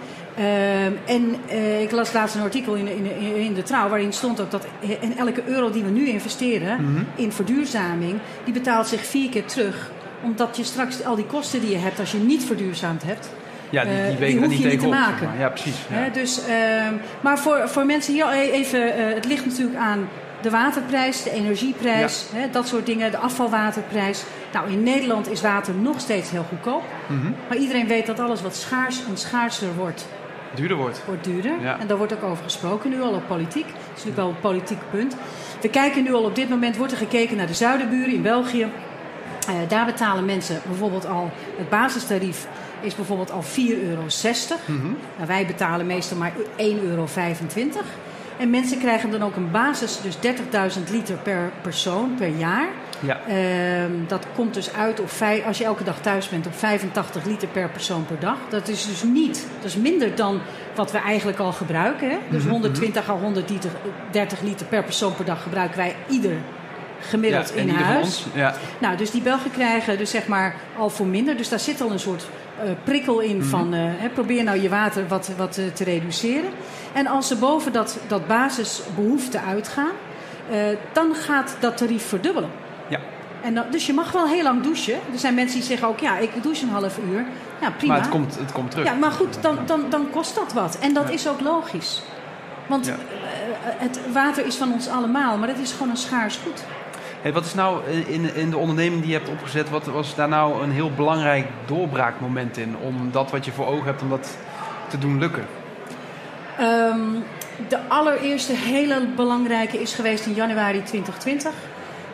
[0.46, 4.42] Ehm, en eh, ik las laatst een artikel in, in, in de Trouw waarin stond
[4.42, 4.66] ook dat
[5.00, 7.04] in elke euro die we nu investeren Mhm.
[7.16, 9.92] in verduurzaming, die betaalt zich vier keer terug.
[10.24, 13.30] Omdat je straks al die kosten die je hebt als je niet verduurzaamd hebt,
[13.70, 15.18] Ja, die, die, wegen er hoef niet je niet te tegenop, maken.
[15.20, 15.40] zeg maar.
[15.40, 15.76] Ja, precies.
[15.90, 16.10] Ja.
[16.14, 20.10] Dus, ehm, maar voor, voor mensen hier even, eh, het ligt natuurlijk aan
[20.42, 24.24] de waterprijs, de energieprijs, hè, dat soort dingen, de afvalwaterprijs.
[24.54, 26.84] Nou, in Nederland is water nog steeds heel goedkoop.
[27.08, 27.32] Mhm.
[27.48, 30.08] Maar iedereen weet dat alles wat schaars en schaarser wordt,
[30.56, 31.02] Duurder wordt.
[31.06, 31.62] wordt duurder.
[31.62, 31.80] Ja.
[31.80, 33.66] En daar wordt ook over gesproken nu al op politiek.
[33.66, 35.16] Dat is natuurlijk wel een politiek punt.
[35.62, 38.68] We kijken nu al op dit moment, wordt er gekeken naar de zuidenburen in België.
[39.48, 42.48] Eh, daar betalen mensen bijvoorbeeld al, het basistarief
[42.82, 44.04] is bijvoorbeeld al 4,60 euro.
[44.66, 44.94] Mhm.
[45.16, 47.08] Nou, wij betalen meestal maar 1,25 euro.
[48.38, 52.68] En mensen krijgen dan ook een basis, dus 30.000 liter per persoon per jaar.
[53.06, 53.20] Ja.
[53.28, 57.26] Ehm, dat komt dus uit op, vij- als je elke dag thuis bent, op 85
[57.26, 58.36] liter per persoon per dag.
[58.50, 60.40] Dat is dus niet, dat is minder dan
[60.76, 62.10] wat we eigenlijk al gebruiken.
[62.10, 62.18] Hè?
[62.30, 66.34] Dus 120 à 130 liter per persoon per dag gebruiken wij ieder
[67.00, 68.26] gemiddeld ja, in huis.
[68.34, 68.54] Ja.
[68.80, 71.38] Nou, dus die Belgen krijgen dus zeg maar al voor minder.
[71.38, 72.26] Dus daar zit al een soort
[72.64, 73.46] eh, prikkel in Mhm.
[73.46, 73.74] van...
[73.74, 76.50] eh, hè, probeer nou je water wat, wat eh, te reduceren.
[76.94, 79.92] En als ze boven dat, dat basisbehoefte uitgaan...
[80.94, 82.50] dan gaat dat tarief verdubbelen.
[83.42, 84.94] En dan, dus je mag wel heel lang douchen.
[84.94, 87.26] Er zijn mensen die zeggen ook, ja, ik douche een half uur.
[87.62, 87.94] Ja, prima.
[87.94, 88.86] Maar het komt, het komt terug.
[88.86, 90.78] Ja, maar goed, dan, dan, dan kost dat wat.
[90.80, 91.14] En dat Ja.
[91.14, 92.02] is ook logisch.
[92.68, 92.92] Want Ja.
[92.94, 92.98] eh,
[93.78, 96.64] het water is van ons allemaal, maar het is gewoon een schaars goed.
[97.22, 100.28] Hey, wat is nou in, in de onderneming die je hebt opgezet, wat was daar
[100.28, 102.76] nou een heel belangrijk doorbraakmoment in?
[102.82, 104.38] Om dat wat je voor ogen hebt, om dat
[104.88, 105.46] te doen lukken?
[106.58, 107.00] Ehm,
[107.68, 111.52] de allereerste hele belangrijke is geweest in januari 2020.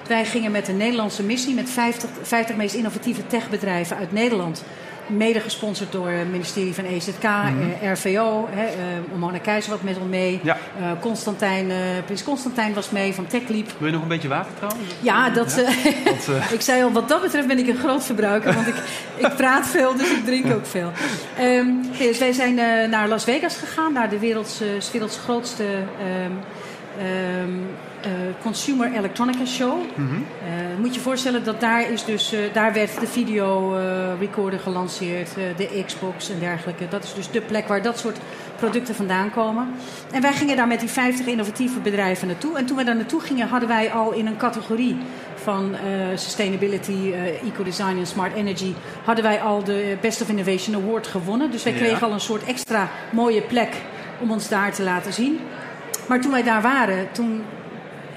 [0.07, 4.63] Wij gingen met een Nederlandse missie met 50, 50 meest innovatieve techbedrijven uit Nederland.
[5.07, 8.47] Mede gesponsord door het ministerie van EZK, eh, RVO.
[8.51, 10.39] Hè, eh, Mona Keizer was met ons mee.
[10.43, 10.57] Ja.
[10.79, 13.65] Eh, Constantijn, eh, Prins Constantijn was mee van TechLeap.
[13.77, 14.83] Wil je nog een beetje water trouwens?
[14.99, 15.63] Ja, dat,
[16.25, 16.51] Ja?
[16.57, 18.75] ik zei al, wat dat betreft ben ik een groot verbruiker, want ik,
[19.15, 20.91] ik praat veel, dus ik drink ook veel.
[21.37, 22.55] Nee, dus wij zijn
[22.89, 24.61] naar Las Vegas gegaan, naar de werelds,
[24.91, 26.31] werelds grootste ehm,
[26.97, 27.49] ehm,
[27.96, 27.96] eh,
[28.41, 29.77] Consumer Electronica Show.
[29.95, 30.13] mhm.
[30.15, 34.19] Eh, moet je je voorstellen dat daar is dus, eh, daar werd de video eh,
[34.19, 36.87] recorder gelanceerd, eh, de Xbox en dergelijke.
[36.89, 38.17] Dat is dus de plek waar dat soort
[38.55, 39.67] producten vandaan komen.
[40.11, 42.57] En wij gingen daar met die 50 innovatieve bedrijven naartoe.
[42.57, 44.97] En toen we daar naartoe gingen, hadden wij al in een categorie
[45.35, 45.79] van eh,
[46.17, 51.51] sustainability, eh, eco-design en smart energy, hadden wij al de Best of Innovation Award gewonnen.
[51.51, 51.79] Dus wij Ja.
[51.79, 53.69] kregen al een soort extra mooie plek
[54.19, 55.39] om ons daar te laten zien.
[56.07, 57.41] Maar toen wij daar waren, toen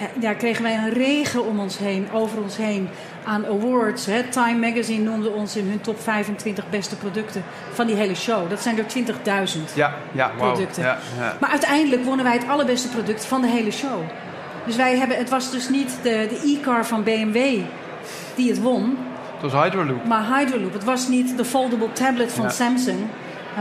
[0.00, 2.88] eh, ja, kregen wij een regen om ons heen, over ons heen
[3.24, 4.06] aan awards.
[4.06, 4.22] Hè.
[4.22, 8.50] Time Magazine noemde ons in hun top 25 beste producten van die hele show.
[8.50, 9.74] Dat zijn er 20.000.
[9.74, 10.52] Ja, ja, wauw.
[10.52, 10.82] Producten.
[10.82, 10.98] Ja.
[11.40, 14.00] Maar uiteindelijk wonnen wij het allerbeste product van de hele show.
[14.66, 17.60] Dus wij hebben, het was dus niet de, e-car van BMW
[18.34, 18.98] die het won,
[19.40, 20.04] Het was Hydroloop.
[20.04, 20.72] maar Hydroloop.
[20.72, 22.50] Het was niet de foldable tablet van.
[22.50, 22.98] Samsung,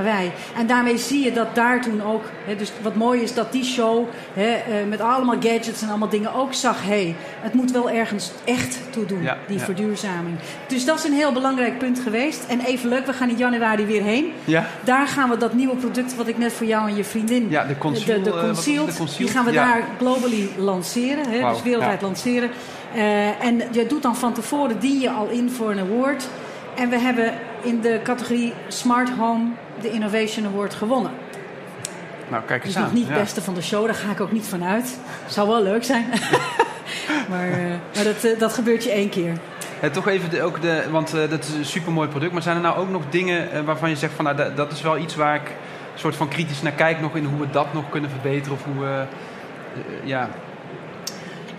[0.03, 0.31] wij.
[0.57, 2.23] En daarmee zie je dat daar toen ook...
[2.45, 6.09] Hè, dus wat mooi is dat die show hè, eh, met allemaal gadgets en allemaal
[6.09, 6.81] dingen ook zag...
[6.83, 9.63] hé, hey, het moet wel ergens echt toe doen, Ja, die ja.
[9.63, 10.37] verduurzaming.
[10.67, 12.45] Dus dat is een heel belangrijk punt geweest.
[12.47, 14.31] En even leuk, we gaan in januari weer heen.
[14.45, 17.49] Ja, Daar gaan we dat nieuwe product wat ik net voor jou en je vriendin...
[17.49, 18.23] ja de Conceal.
[18.23, 18.43] de, de eh?
[18.43, 19.17] Concealed, De Concealed?
[19.17, 21.29] die gaan we daar globally lanceren.
[21.29, 22.49] Hè, dus wereldwijd lanceren.
[22.93, 26.27] Eh, en je doet dan van tevoren, dien je al in voor een award.
[26.75, 29.45] En we hebben in de categorie Smart Home
[29.81, 31.11] de Innovation Award gewonnen.
[32.29, 32.83] Nou, kijk Dus eens aan.
[32.83, 33.21] nog niet het Ja.
[33.21, 34.99] beste van de show, daar ga ik ook niet van uit.
[35.27, 36.05] Zou wel leuk zijn.
[37.29, 39.33] maar eh, maar dat, eh, dat gebeurt je één keer.
[39.81, 42.33] Eh, toch even de, ook de, want eh, dat is een supermooi product.
[42.33, 44.81] Maar zijn er nou ook nog dingen waarvan je zegt van nou, dat, dat is
[44.81, 45.47] wel iets waar ik
[45.93, 48.63] een soort van kritisch naar kijk nog in hoe we dat nog kunnen verbeteren of
[48.63, 49.03] hoe we
[50.03, 50.29] ja,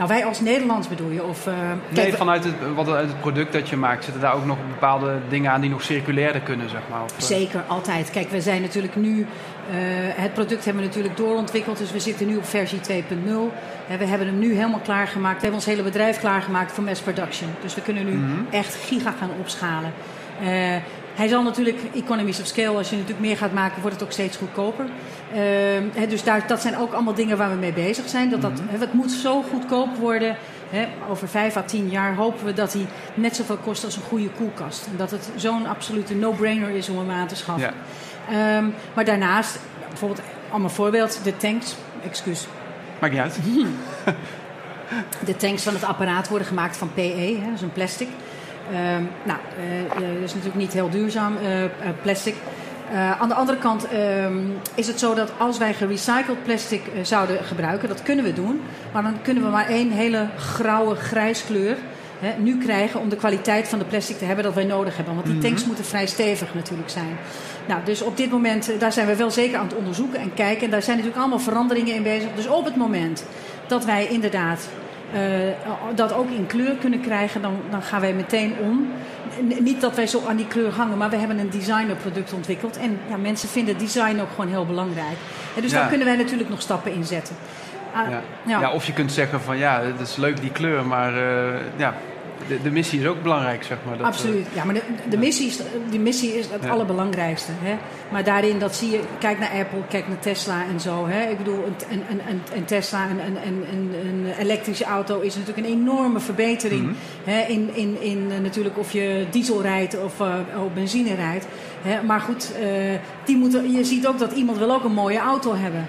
[0.00, 1.22] Nou, wij als Nederlands bedoel je?
[1.24, 1.54] Of, eh,
[1.88, 4.56] nee, kijk, vanuit het, wat, uit het product dat je maakt, zitten daar ook nog
[4.68, 7.02] bepaalde dingen aan die nog circulairder kunnen, zeg maar.
[7.02, 8.10] Of, eh, Zeker, altijd.
[8.10, 9.26] Kijk, we zijn natuurlijk nu.
[9.70, 9.76] eh,
[10.22, 13.52] het product hebben we natuurlijk doorontwikkeld, dus we zitten nu op versie 2.0.
[13.86, 15.34] Hè, we hebben hem nu helemaal klaargemaakt.
[15.36, 17.48] We hebben ons hele bedrijf klaargemaakt voor mass production.
[17.62, 18.30] Dus we kunnen nu Mhm.
[18.50, 19.92] echt giga gaan opschalen.
[21.20, 24.12] Hij zal natuurlijk, economies of scale, als je natuurlijk meer gaat maken, wordt het ook
[24.12, 24.84] steeds goedkoper.
[25.32, 25.40] Eh,
[25.94, 28.30] hè, dus daar, dat zijn ook allemaal dingen waar we mee bezig zijn.
[28.30, 28.80] Dat, dat, Mhm.
[28.80, 30.36] het moet zo goedkoop worden.
[31.10, 34.28] Over vijf à tien jaar hopen we dat hij net zoveel kost als een goede
[34.30, 34.86] koelkast.
[34.86, 37.72] En dat het zo'n absolute no-brainer is om hem aan te schaffen.
[38.30, 42.46] Ja, Ehm, maar daarnaast, bijvoorbeeld, allemaal voorbeeld, de tanks, excuus.
[43.00, 43.38] maakt niet uit.
[45.24, 47.00] De tanks van het apparaat worden gemaakt van PE,
[47.40, 48.08] hè, dat is een plastic.
[48.72, 52.34] Ehm, nou, eh, eh, dat is natuurlijk niet heel duurzaam, eh, plastic.
[53.20, 54.36] Aan de andere kant ehm,
[54.74, 58.60] is het zo dat als wij gerecycled plastic zouden gebruiken, dat kunnen we doen.
[58.92, 61.76] Maar dan kunnen we maar één hele grauwe grijs kleur
[62.20, 65.14] hè, nu krijgen om de kwaliteit van de plastic te hebben dat wij nodig hebben.
[65.14, 65.44] Want die Mhm.
[65.44, 67.16] tanks moeten vrij stevig natuurlijk zijn.
[67.68, 70.64] Nou, dus op dit moment, daar zijn we wel zeker aan het onderzoeken en kijken.
[70.64, 72.28] En daar zijn natuurlijk allemaal veranderingen in bezig.
[72.34, 73.24] Dus op het moment
[73.66, 74.68] dat wij inderdaad
[75.94, 78.88] dat ook in kleur kunnen krijgen, dan, dan gaan wij meteen om.
[79.42, 82.76] N- niet dat wij zo aan die kleur hangen, maar we hebben een designerproduct ontwikkeld.
[82.78, 85.16] En ja, mensen vinden design ook gewoon heel belangrijk.
[85.56, 85.78] En dus Ja.
[85.78, 87.36] daar kunnen wij natuurlijk nog stappen in zetten.
[87.94, 88.20] Ah, Ja.
[88.46, 88.60] ja.
[88.60, 91.94] Ja, of je kunt zeggen van ja, het is leuk die kleur, maar eh, ja,
[92.50, 93.96] de, de missie is ook belangrijk, zeg maar.
[93.96, 94.46] Dat, eh, Absoluut.
[94.54, 95.56] Ja, maar de, de, missie, is,
[95.90, 96.70] de missie is het Ja.
[96.70, 97.52] allerbelangrijkste.
[97.60, 97.76] Hè?
[98.10, 101.06] Maar daarin, dat zie je, kijk naar Apple, kijk naar Tesla en zo.
[101.06, 101.30] Hè?
[101.30, 106.20] Ik bedoel, een, een, een, een, Tesla, een, een, elektrische auto is natuurlijk een enorme
[106.20, 106.82] verbetering.
[106.82, 106.94] Mhm.
[107.24, 107.40] hè?
[107.40, 110.34] In, in, in eh, natuurlijk of je diesel rijdt of, eh,
[110.64, 111.46] of benzine rijdt.
[111.82, 112.02] Hè?
[112.02, 112.68] Maar goed, eh,
[113.24, 115.86] die moeten, je ziet ook dat iemand wil ook een mooie auto hebben.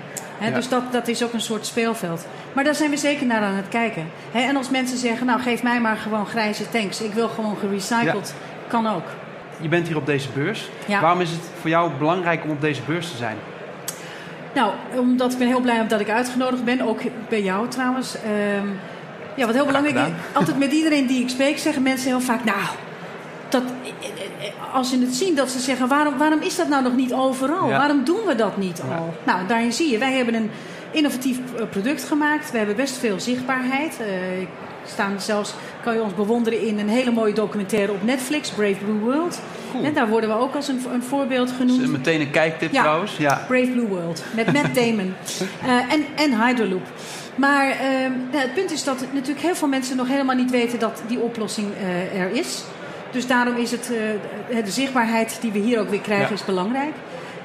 [0.49, 0.55] Ja.
[0.55, 2.25] Dus dat, dat is ook een soort speelveld.
[2.53, 4.09] Maar daar zijn we zeker naar aan het kijken.
[4.31, 7.01] En als mensen zeggen, nou geef mij maar gewoon grijze tanks.
[7.01, 8.33] Ik wil gewoon gerecycled.
[8.67, 9.05] Kan ook.
[9.59, 10.69] Je bent hier op deze beurs.
[10.87, 11.01] Ja.
[11.01, 13.37] Waarom is het voor jou belangrijk om op deze beurs te zijn?
[14.53, 16.81] Nou, omdat ik ben heel blij dat ik uitgenodigd ben.
[16.81, 18.15] Ook bij jou trouwens.
[18.15, 18.67] Ehm,
[19.35, 20.13] ja, wat heel belangrijk is.
[20.33, 22.43] Altijd met iedereen die ik spreek zeggen mensen heel vaak...
[22.43, 22.59] Nou,
[24.73, 25.87] als ze het zien dat ze zeggen...
[25.87, 27.69] Waarom, waarom is dat nou nog niet overal?
[27.69, 27.77] Ja.
[27.77, 28.95] Waarom doen we dat niet Ja.
[28.95, 29.13] al?
[29.25, 29.97] Nou, daarin zie je.
[29.97, 30.51] Wij hebben een
[30.91, 32.51] innovatief eh, product gemaakt.
[32.51, 33.97] We hebben best veel zichtbaarheid.
[33.99, 34.07] Eh,
[34.85, 38.99] staan zelfs, kan je ons bewonderen in een hele mooie documentaire op Netflix, Brave Blue
[38.99, 39.39] World.
[39.71, 39.83] Cool.
[39.83, 41.81] En daar worden we ook als een, een voorbeeld Dus, genoemd.
[41.81, 42.81] eh, meteen een kijktip Ja.
[42.81, 43.17] trouwens.
[43.17, 43.45] Ja.
[43.47, 44.23] Brave Blue World.
[44.35, 45.13] Met Matt Damon.
[45.65, 46.87] Eh, en, en Hyderloop.
[47.35, 47.75] Maar
[48.31, 51.19] nou, het punt is dat natuurlijk heel veel mensen nog helemaal niet weten dat die
[51.19, 51.67] oplossing
[52.15, 52.63] er is.
[53.11, 53.91] Dus daarom is het,
[54.49, 56.33] eh, de zichtbaarheid die we hier ook weer krijgen Ja.
[56.33, 56.93] is belangrijk.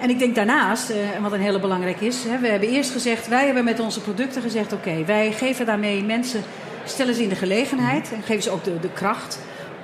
[0.00, 3.29] En ik denk daarnaast, eh, wat een hele belangrijk is, hè, we hebben eerst gezegd,
[3.29, 6.42] wij hebben met onze producten gezegd, oké, wij geven daarmee mensen,
[6.85, 9.38] stellen ze in de gelegenheid en geven ze ook de, de kracht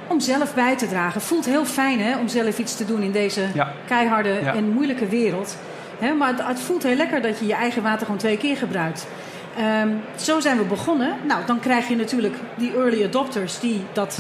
[0.07, 1.21] om zelf bij te dragen.
[1.21, 3.73] Voelt heel fijn hè, om zelf iets te doen in deze Ja.
[3.87, 4.55] keiharde Ja.
[4.55, 5.57] en moeilijke wereld.
[5.99, 8.57] Hè, maar het, het voelt heel lekker dat je je eigen water gewoon twee keer
[8.57, 9.07] gebruikt.
[9.57, 11.17] Ehm, zo zijn we begonnen.
[11.27, 14.19] Nou, dan krijg je natuurlijk die early adopters die dat,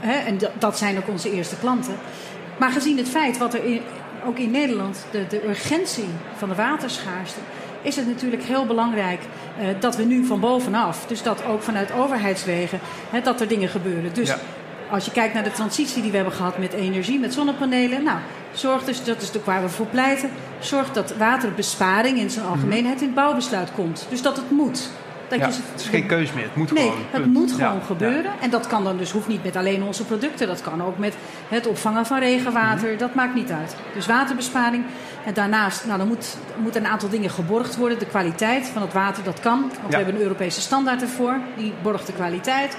[0.00, 1.94] hè, en dat, zijn ook onze eerste klanten.
[2.58, 3.80] Maar gezien het feit wat er in,
[4.26, 7.40] ook in Nederland, de, de urgentie van de waterschaarste,
[7.82, 9.20] is het natuurlijk heel belangrijk
[9.58, 12.80] eh, dat we nu van bovenaf, dus dat ook vanuit overheidswegen,
[13.22, 14.14] dat er dingen gebeuren.
[14.14, 14.38] Dus Ja.
[14.90, 18.18] Als je kijkt naar de transitie die we hebben gehad met energie, met zonnepanelen, nou,
[18.52, 23.00] zorg dus, dat is natuurlijk waar we voor pleiten, zorg dat waterbesparing in zijn algemeenheid
[23.00, 24.06] in het bouwbesluit komt.
[24.10, 24.88] Dus dat het moet.
[25.28, 26.44] Dat Ja, je ze- het is geen keus meer.
[26.44, 26.98] Het moet Nee, gewoon.
[27.10, 27.32] het punt.
[27.34, 27.66] moet Ja.
[27.68, 28.30] gewoon gebeuren.
[28.40, 30.46] En dat kan dan dus, hoeft niet met alleen onze producten.
[30.46, 31.14] Dat kan ook met
[31.48, 32.88] het opvangen van regenwater.
[32.88, 32.98] Mhm.
[32.98, 33.76] Dat maakt niet uit.
[33.94, 34.84] Dus waterbesparing.
[35.24, 37.98] En daarnaast, nou, dan moet, moeten een aantal dingen geborgd worden.
[37.98, 39.60] De kwaliteit van het water, dat kan.
[39.60, 41.36] Want we hebben een Europese standaard ervoor.
[41.56, 42.76] Die borgt de kwaliteit.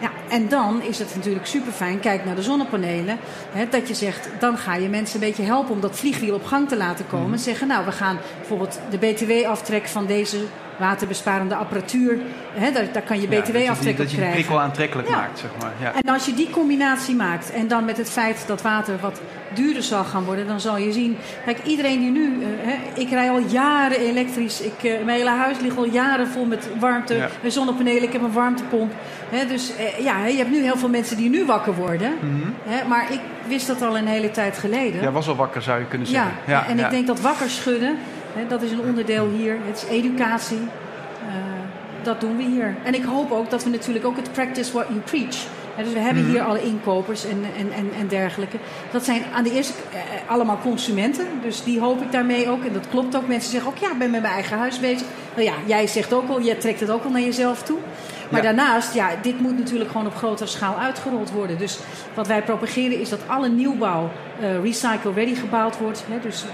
[0.00, 2.00] Ja, en dan is het natuurlijk super fijn.
[2.00, 3.18] Kijk naar de zonnepanelen.
[3.50, 6.44] Hè, dat je zegt, dan ga je mensen een beetje helpen om dat vliegwiel op
[6.44, 7.30] gang te laten komen.
[7.30, 7.38] Mhm.
[7.38, 10.38] Zeggen, nou, we gaan bijvoorbeeld de BTW-aftrek van deze
[10.78, 12.18] waterbesparende apparatuur.
[12.54, 14.32] Hè, daar, daar kan je Ja, BTW-aftrek op Dat je die krijgen.
[14.32, 15.16] prikkel aantrekkelijk Ja.
[15.16, 15.72] maakt, zeg maar.
[15.80, 15.92] Ja.
[16.02, 19.20] En als je die combinatie maakt en dan met het feit dat water wat
[19.54, 21.16] duurder zal gaan worden, dan zal je zien.
[21.44, 22.24] Kijk, iedereen die nu.
[22.42, 24.60] eh, hè, ik rij al jaren elektrisch.
[24.60, 27.28] Ik, eh, mijn hele huis ligt al jaren vol met warmte, Ja.
[27.42, 28.02] met zonnepanelen.
[28.02, 28.92] Ik heb een warmtepomp.
[29.30, 32.12] Hè, dus eh, ja, je hebt nu heel veel mensen die nu wakker worden.
[32.64, 35.00] Hè, maar ik wist dat al een hele tijd geleden.
[35.00, 36.12] Jij was al wakker, zou je kunnen Ja,
[36.46, 36.70] zeggen.
[36.72, 36.84] en ja.
[36.84, 37.96] ik denk dat wakker schudden,
[38.48, 39.56] dat is een onderdeel hier.
[39.66, 40.58] Het is educatie.
[41.28, 41.34] Eh,
[42.02, 42.74] dat doen we hier.
[42.84, 45.36] En ik hoop ook dat we natuurlijk ook het practice what you preach.
[45.76, 46.32] Dus we hebben Mhm.
[46.32, 48.56] hier alle inkopers en, en, en, en dergelijke.
[48.90, 51.26] Dat zijn aan de eerste eh, allemaal consumenten.
[51.42, 52.64] Dus die hoop ik daarmee ook.
[52.64, 53.26] En dat klopt ook.
[53.28, 55.06] Mensen zeggen ook, ja, ik ben met mijn eigen huis bezig.
[55.34, 57.78] Nou ja, jij zegt ook al, jij trekt het ook al naar jezelf toe.
[58.30, 58.52] Maar Ja.
[58.52, 61.58] daarnaast, ja, dit moet natuurlijk gewoon op grotere schaal uitgerold worden.
[61.58, 61.78] Dus
[62.14, 64.10] wat wij propageren is dat alle nieuwbouw
[64.40, 66.04] eh, recycle-ready gebouwd wordt.
[66.10, 66.44] Hè, dus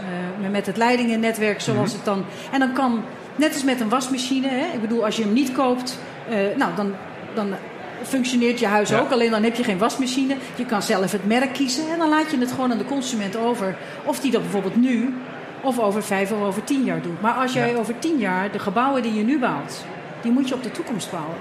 [0.42, 1.96] eh, met het leidingennetwerk zoals Mhm.
[1.96, 2.24] het dan...
[2.52, 3.02] En dan kan,
[3.36, 5.98] net als met een wasmachine, hè, ik bedoel, als je hem niet koopt...
[6.28, 6.94] eh, nou, dan,
[7.34, 7.54] dan
[8.02, 8.98] functioneert je huis Ja.
[9.00, 9.10] ook.
[9.10, 10.34] Alleen dan heb je geen wasmachine.
[10.54, 11.84] Je kan zelf het merk kiezen.
[11.92, 13.76] En dan laat je het gewoon aan de consument over.
[14.04, 15.14] Of die dat bijvoorbeeld nu
[15.60, 17.20] of over vijf of over tien jaar doet.
[17.20, 17.76] Maar als jij Ja.
[17.78, 19.84] over tien jaar de gebouwen die je nu bouwt...
[20.20, 21.36] die moet je op de toekomst bouwen.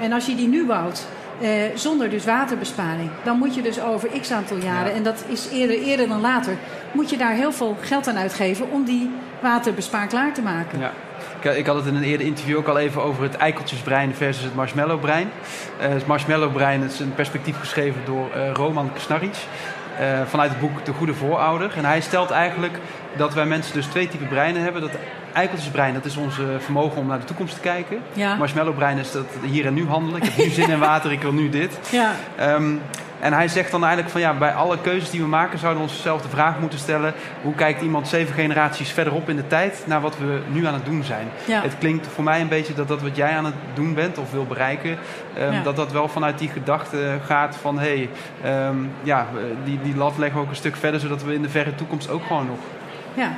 [0.00, 1.06] En als je die nu bouwt,
[1.40, 4.96] eh, zonder dus waterbesparing, dan moet je dus over x aantal jaren, Ja.
[4.96, 6.56] en dat is eerder, eerder dan later,
[6.92, 9.10] moet je daar heel veel geld aan uitgeven om die
[9.42, 10.78] waterbespaar klaar te maken.
[10.78, 10.92] Ja.
[11.40, 14.44] Ik, ik had het in een eerder interview ook al even over het eikeltjesbrein versus
[14.44, 15.30] het marshmallowbrein.
[15.80, 19.34] Eh het marshmallowbrein is een perspectief geschreven door eh, Roman Knarric.
[19.98, 21.72] eh, vanuit het boek De Goede Voorouder.
[21.76, 22.78] En hij stelt eigenlijk
[23.16, 24.80] dat wij mensen dus twee typen breinen hebben.
[24.82, 24.90] Dat
[25.32, 27.98] eikeltjesbrein, dat is onze vermogen om naar de toekomst te kijken.
[28.12, 28.34] Ja.
[28.34, 30.22] Marshmallowbrein is dat hier en nu handelen.
[30.22, 31.78] Ik heb nu zin in water, ik wil nu dit.
[31.90, 32.10] Ja.
[32.36, 32.72] Ehm,
[33.20, 35.88] en hij zegt dan eigenlijk van ja, bij alle keuzes die we maken zouden we
[35.88, 40.00] onszelf de vraag moeten stellen: hoe kijkt iemand zeven generaties verderop in de tijd naar
[40.00, 41.28] wat we nu aan het doen zijn?
[41.46, 41.62] Ja.
[41.62, 44.30] Het klinkt voor mij een beetje dat dat wat jij aan het doen bent of
[44.32, 44.98] wil bereiken,
[45.34, 45.62] ehm, Ja.
[45.62, 48.10] dat dat wel vanuit die gedachte gaat van hé, hey,
[48.52, 49.26] ehm, ja,
[49.64, 52.10] die, die lat leggen we ook een stuk verder zodat we in de verre toekomst
[52.10, 52.58] ook gewoon nog
[53.14, 53.30] Ja.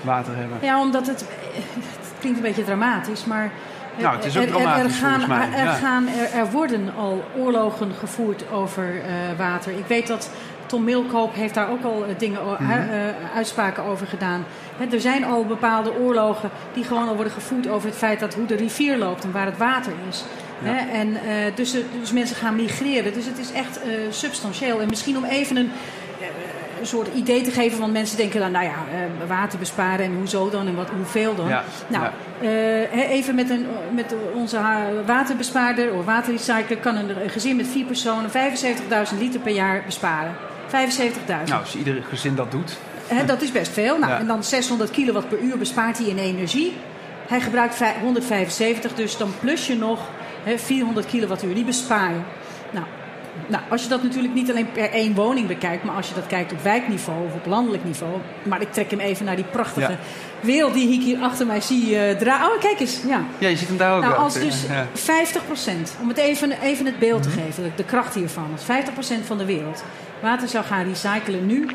[0.00, 0.58] Water hebben.
[0.62, 3.50] ja, omdat het, het klinkt een beetje dramatisch, maar...
[3.96, 7.24] Nou, het is ook er, er- dramatisch er gaan, Er, gaan, er, er worden al
[7.38, 9.72] oorlogen gevoerd over eh, water.
[9.72, 10.30] Ik weet dat
[10.66, 14.44] Tom Milkoop heeft daar ook al eh, dingen, eh, uitspraken over gedaan.
[14.90, 18.46] Er zijn al bepaalde oorlogen die gewoon al worden gevoerd over het feit dat hoe
[18.46, 20.24] de rivier loopt en waar het water is.
[20.64, 20.88] Ja.
[20.88, 21.16] En,
[21.54, 23.12] dus, dus mensen gaan migreren.
[23.12, 24.80] Dus het is echt substantieel.
[24.80, 25.70] En misschien om even een,
[26.80, 30.14] een soort idee te geven, want mensen denken dan, nou ja, eh, water besparen en
[30.14, 31.48] hoezo dan en wat, hoeveel dan.
[31.48, 32.12] Ja, Nou, ja.
[32.48, 34.58] eh, even met, een, met onze
[35.06, 40.34] waterbespaarder of waterrecycler kan een, gezin met vier personen 75.000 liter per jaar besparen.
[40.68, 41.26] 75.000.
[41.26, 42.76] Nou, als ieder gezin dat doet.
[43.26, 43.98] Dat is best veel.
[43.98, 44.18] Nou, Ja.
[44.18, 46.76] En dan 600 kilowatt per uur bespaart hij in energie.
[47.28, 50.00] Hij gebruikt vij- 175, dus dan plus je nog
[50.44, 51.54] hè, 400 kilowattuur.
[51.54, 52.16] Die bespaar je.
[53.46, 56.26] Nou, als je dat natuurlijk niet alleen per één woning bekijkt, maar als je dat
[56.26, 58.12] kijkt op wijkniveau of op landelijk niveau.
[58.42, 59.98] Maar ik trek hem even naar die prachtige Ja.
[60.40, 62.46] wereld die ik hier achter mij zie eh draaien.
[62.52, 63.00] Oh, kijk eens.
[63.06, 63.22] Ja.
[63.38, 64.86] Ja, je ziet hem daar ook Nou, als dus Ja.
[64.94, 67.34] 50%, om het even, even het beeld Mhm.
[67.36, 69.84] te geven, de, de kracht hiervan, als 50% van de wereld
[70.22, 71.66] water zou gaan recyclen nu,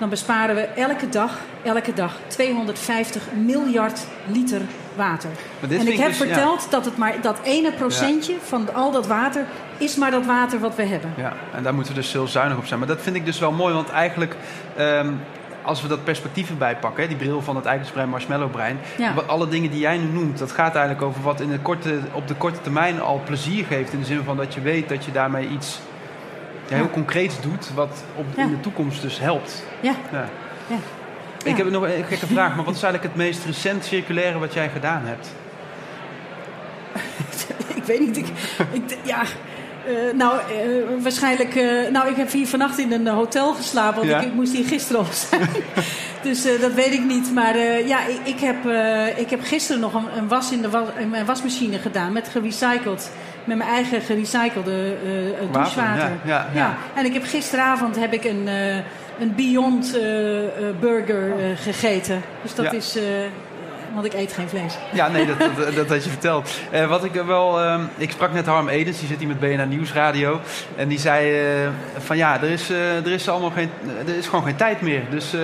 [0.00, 4.60] dan besparen we elke dag, elke dag 250 miljard liter
[4.96, 5.30] water.
[5.60, 6.24] En ik heb dus- ja.
[6.24, 9.44] verteld dat het maar dat ene procentje van al dat water
[9.78, 11.12] is maar dat water wat we hebben.
[11.16, 12.78] Ja, en daar moeten we dus heel zuinig op zijn.
[12.78, 14.36] Maar dat vind ik dus wel mooi, want eigenlijk...
[14.76, 15.12] ehm,
[15.62, 18.78] als we dat perspectief erbij pakken, die bril van het eikelbrein, marshmallowbrein.
[18.98, 19.14] Ja.
[19.26, 22.28] Alle dingen die jij nu noemt, dat gaat eigenlijk over wat in de korte, op
[22.28, 23.92] de korte termijn al plezier geeft.
[23.92, 25.80] In de zin van dat je weet dat je daarmee iets
[26.70, 29.62] ja, heel concreets doet, wat op, in de toekomst dus helpt.
[29.80, 30.28] Ja, Ja.
[30.66, 30.76] ja.
[31.44, 34.52] Ik heb nog een gekke vraag, maar wat is eigenlijk het meest recent circulaire wat
[34.54, 35.28] jij gedaan hebt?
[37.80, 38.16] ik weet niet.
[38.16, 38.26] Ik,
[38.72, 39.22] ik, ja,
[39.86, 41.54] eh, nou, eh, waarschijnlijk.
[41.54, 43.96] eh, nou, ik heb hier vannacht in een hotel geslapen.
[43.98, 44.20] Want Ja.
[44.20, 45.48] ik, ik moest hier gisteren al zijn.
[46.22, 47.32] dus dat weet ik niet.
[47.34, 48.56] Maar ja, ik, ik, heb,
[49.18, 52.12] ik heb gisteren nog een, een was in, de was, in mijn wasmachine gedaan.
[52.12, 53.10] Met gerecycled.
[53.44, 56.10] Met mijn eigen gerecyclede eh, douchewater.
[56.10, 56.76] ja, ja, ja.
[56.94, 58.76] En ik heb gisteravond heb ik een, eh,
[59.20, 59.98] een Beyond
[60.80, 62.22] Burger gegeten.
[62.42, 62.98] Dus dat is.
[63.94, 64.74] want ik eet geen vlees.
[64.92, 66.50] Ja, nee, dat, dat, dat had je verteld.
[66.88, 70.40] Wat ik wel, ehm, ik sprak net Harm Edens, die zit hier met BNR Nieuwsradio.
[70.76, 71.42] En die zei
[71.98, 73.70] van ja, er is, er, is allemaal geen,
[74.06, 75.02] er is gewoon geen tijd meer.
[75.10, 75.34] Dus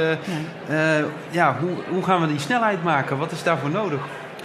[1.30, 3.18] ja, hoe, hoe gaan we die snelheid maken?
[3.18, 4.00] Wat is daarvoor nodig,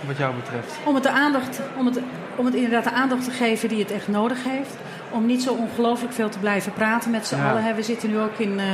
[0.07, 0.73] wat jou betreft?
[0.85, 1.99] Om het, de aandacht, om, het,
[2.35, 4.73] om het inderdaad de aandacht te geven die het echt nodig heeft.
[5.11, 7.49] Om niet zo ongelooflijk veel te blijven praten met z'n Ja.
[7.51, 7.75] allen.
[7.75, 8.65] We zitten nu ook in, eh,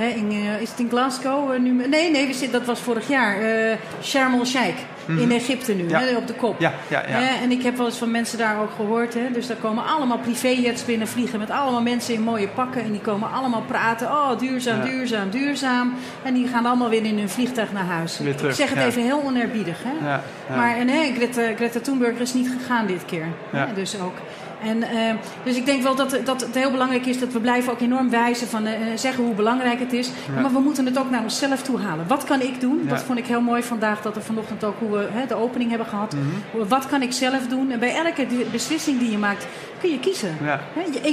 [0.00, 1.52] hè, in eh, is het in Glasgow?
[1.52, 3.40] eh, nu, nee, nee we zitten, dat was vorig jaar.
[3.40, 4.76] eh Sharm el-Sheikh
[5.18, 5.90] in Egypte nu, Mhm.
[5.92, 5.98] Ja.
[6.00, 6.60] hè, op de kop.
[6.60, 7.14] Ja, ja, ja.
[7.18, 9.14] Hè, en ik heb wel eens van mensen daar ook gehoord.
[9.14, 12.82] Hè, dus daar komen allemaal privéjets binnen vliegen met allemaal mensen in mooie pakken.
[12.82, 14.06] En die komen allemaal praten.
[14.06, 14.84] Oh, duurzaam, Ja.
[14.84, 15.94] duurzaam, duurzaam.
[16.22, 18.16] En die gaan allemaal weer in hun vliegtuig naar huis.
[18.16, 18.84] Terug, ik zeg het ja.
[18.84, 19.78] even heel oneerbiedig.
[19.82, 20.18] Hè?
[20.56, 23.26] Maar en, nee, Greta, Greta Thunberg is niet gegaan dit keer.
[23.50, 24.14] Hè, dus ook.
[24.62, 27.72] En, eh, dus ik denk wel dat, dat het heel belangrijk is dat we blijven
[27.72, 30.10] ook enorm wijzen van eh, zeggen hoe belangrijk het is.
[30.34, 30.40] Ja.
[30.40, 32.06] Maar we moeten het ook naar onszelf toe halen.
[32.06, 32.80] Wat kan ik doen?
[32.84, 32.88] Ja.
[32.88, 35.70] Dat vond ik heel mooi vandaag dat we vanochtend ook hoe we hè, de opening
[35.70, 36.14] hebben gehad.
[36.14, 36.68] Mhm.
[36.68, 37.70] Wat kan ik zelf doen?
[37.70, 39.46] En bij elke beslissing die je maakt
[39.80, 40.36] kun je kiezen.
[40.44, 40.60] Ja.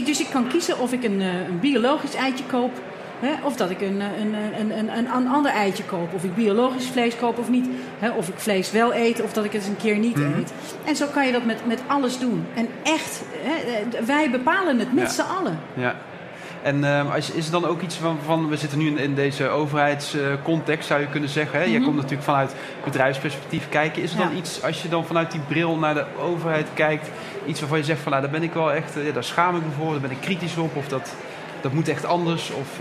[0.05, 2.81] Dus ik kan kiezen of ik een, eh, een biologisch eitje koop.
[3.43, 6.13] Of dat ik een, eh, een, een, een, een, een ander eitje koop.
[6.13, 7.69] Of ik biologisch vlees koop of niet.
[7.99, 10.39] Hè, of ik vlees wel eet of dat ik het eens een keer niet Mhm.
[10.39, 10.53] eet.
[10.85, 12.45] En zo kan je dat met, met alles doen.
[12.55, 15.09] En echt, hè, eh, wij bepalen het met Ja.
[15.23, 15.59] z'n allen.
[15.73, 15.95] Ja.
[16.63, 19.15] En ehm, als, is er dan ook iets van, van we zitten nu in, in
[19.15, 21.59] deze overheidscontext, zou je kunnen zeggen.
[21.59, 21.65] Hè?
[21.65, 24.01] Jij komt natuurlijk vanuit bedrijfsperspectief kijken.
[24.01, 24.37] Is er dan Mhm.
[24.37, 27.09] Iets, als je dan vanuit die bril naar de overheid kijkt,
[27.45, 29.55] iets waarvan je zegt van nou, daar ben ik wel echt, eh, ja, daar schaam
[29.55, 31.15] ik me voor, daar ben ik kritisch op, of dat,
[31.67, 32.51] dat moet echt anders?
[32.51, 32.79] Of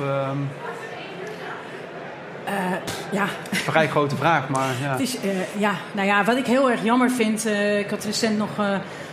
[2.45, 2.73] Eh,
[3.11, 4.91] ja, een vrij grote vraag, maar ja.
[4.91, 7.47] Het is, eh, ja, nou ja, wat ik heel erg jammer vind.
[7.47, 8.51] eh, ik had recent nog.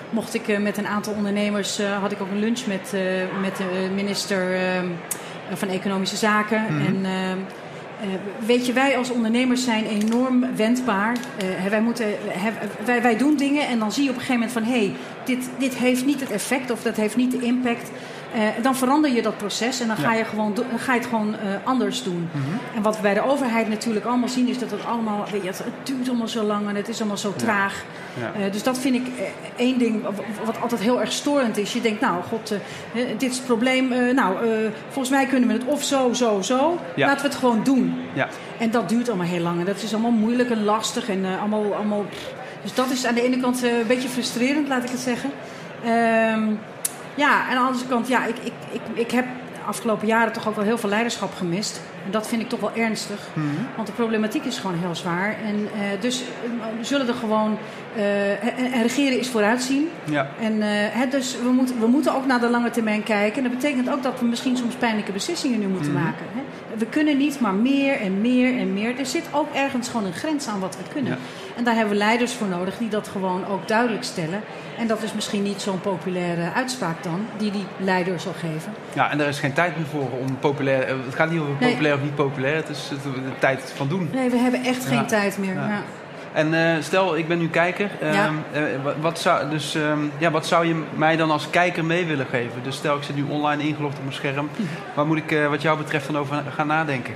[0.09, 1.81] mocht ik met een aantal ondernemers.
[2.01, 2.93] had ik ook een lunch met,
[3.41, 4.87] met de minister ehm,
[5.53, 6.61] van Economische Zaken.
[6.69, 6.85] Mhm.
[6.85, 7.05] En.
[7.05, 7.37] ehm,
[8.03, 8.09] eh,
[8.45, 11.17] weet je, wij als ondernemers zijn enorm wendbaar.
[11.69, 12.05] Wij, moeten,
[12.85, 14.73] wij, wij doen dingen en dan zie je op een gegeven moment van...
[14.73, 17.91] hé, hey, dit, dit heeft niet het effect of dat heeft niet de impact
[18.61, 22.03] dan verander je dat proces en dan ga je, gewoon, ga je het gewoon anders
[22.03, 22.29] doen.
[22.31, 22.75] Mhm.
[22.75, 25.47] En wat we bij de overheid natuurlijk allemaal zien is dat het allemaal, weet je,
[25.47, 27.83] het, duurt allemaal zo lang en het is allemaal zo traag.
[28.19, 28.49] Ja.
[28.49, 29.07] dus dat vind ik
[29.55, 30.03] één ding
[30.45, 31.73] wat altijd heel erg storend is.
[31.73, 32.53] Je denkt, nou god,
[33.17, 34.13] dit is het probleem.
[34.15, 34.37] nou,
[34.89, 36.79] volgens mij kunnen we het of zo, zo, zo.
[36.95, 37.99] Laten we het gewoon doen.
[38.13, 38.27] Ja.
[38.59, 39.59] En dat duurt allemaal heel lang.
[39.59, 41.09] En dat is allemaal moeilijk en lastig.
[41.09, 42.05] En allemaal, allemaal...
[42.61, 45.29] Dus dat is aan de ene kant een beetje frustrerend, laat ik het zeggen.
[45.85, 46.59] Um,
[47.15, 50.33] ja, en aan de andere kant, ja, ik, ik, ik, ik heb de afgelopen jaren
[50.33, 51.81] toch ook wel heel veel leiderschap gemist.
[52.05, 53.19] En dat vind ik toch wel ernstig.
[53.33, 53.47] Mhm.
[53.75, 55.35] Want de problematiek is gewoon heel zwaar.
[55.45, 56.23] En uh, dus
[56.77, 57.57] we zullen er gewoon.
[57.97, 59.89] Uh, en regeren is vooruitzien.
[60.03, 60.29] Ja.
[60.39, 63.43] En uh, dus we, moeten we moeten ook naar de lange termijn kijken.
[63.43, 66.03] En dat betekent ook dat we misschien soms pijnlijke beslissingen nu moeten mhm.
[66.03, 66.25] maken.
[66.33, 66.41] Hè?
[66.77, 68.99] We kunnen niet maar meer en meer en meer.
[68.99, 71.17] Er zit ook ergens gewoon een grens aan wat we kunnen.
[71.57, 74.41] En daar hebben we leiders voor nodig die dat gewoon ook duidelijk stellen.
[74.77, 78.73] En dat is misschien niet zo'n populaire uitspraak dan, die die leider zal geven.
[78.93, 80.87] Ja, en daar is geen tijd meer voor om populair.
[80.87, 82.55] Het gaat niet over populair of niet populair.
[82.55, 84.09] Het is de tijd van doen.
[84.13, 85.53] Nee, we hebben echt geen tijd meer.
[85.53, 85.81] Ja.
[86.33, 87.89] En uh, stel, ik ben nu kijker.
[88.01, 88.29] Uh, ja.
[88.53, 88.61] uh,
[89.01, 92.63] wat, zou, dus, uh, ja, wat zou je mij dan als kijker mee willen geven?
[92.63, 94.49] Dus stel, ik zit nu online ingelogd op mijn scherm.
[94.55, 94.61] Hm.
[94.95, 97.13] Waar moet ik wat jou betreft dan over gaan nadenken?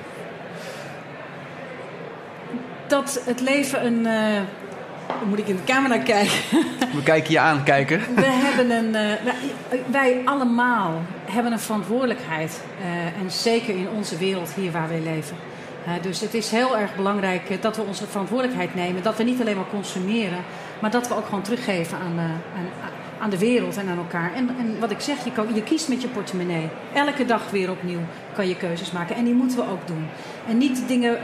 [2.88, 4.04] Dat het leven een...
[5.08, 6.38] Dan moet ik in de camera kijken.
[6.96, 8.00] We kijken je aan, kijker.
[8.16, 12.62] We hebben een, wij, wij, allemaal hebben een verantwoordelijkheid.
[13.22, 15.38] en zeker in onze wereld hier waar wij leven
[16.02, 19.04] dus het is heel erg belangrijk eh, dat we onze verantwoordelijkheid nemen.
[19.04, 20.44] Dat we niet alleen maar consumeren,
[20.80, 22.70] maar dat we ook gewoon teruggeven aan, aan,
[23.20, 24.34] aan de wereld en aan elkaar.
[24.34, 26.70] En, en wat ik zeg, je, je kiest met je portemonnee.
[26.94, 28.00] Elke dag weer opnieuw
[28.36, 29.16] kan je keuzes maken.
[29.16, 30.08] En die moeten we ook doen.
[30.48, 31.18] En niet dingen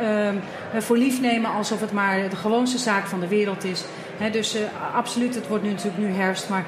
[0.74, 3.84] uh, voor lief nemen alsof het maar de gewoonste zaak van de wereld is.
[4.32, 4.62] dus uh,
[4.96, 6.66] absoluut, het wordt nu natuurlijk nu herfst, maar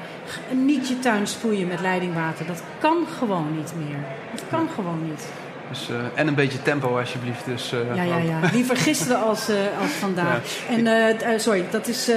[0.50, 2.46] niet je tuin sproeien met leidingwater.
[2.46, 3.98] Dat kan gewoon niet meer.
[4.34, 5.28] Dat kan gewoon niet.
[5.68, 7.44] Dus, uh, en een beetje tempo alsjeblieft.
[7.44, 8.40] Dus, uh, ja, ja, ja.
[8.52, 10.40] Liever gisteren als, uh, als vandaag.
[10.68, 11.08] Ja.
[11.18, 12.10] En sorry, dat is.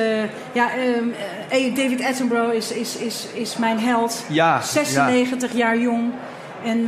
[0.51, 1.13] ja, um,
[1.75, 4.23] David Attenborough is, is, is, is mijn held.
[4.27, 5.57] Ja, 96 ja.
[5.57, 6.11] jaar jong.
[6.63, 6.87] En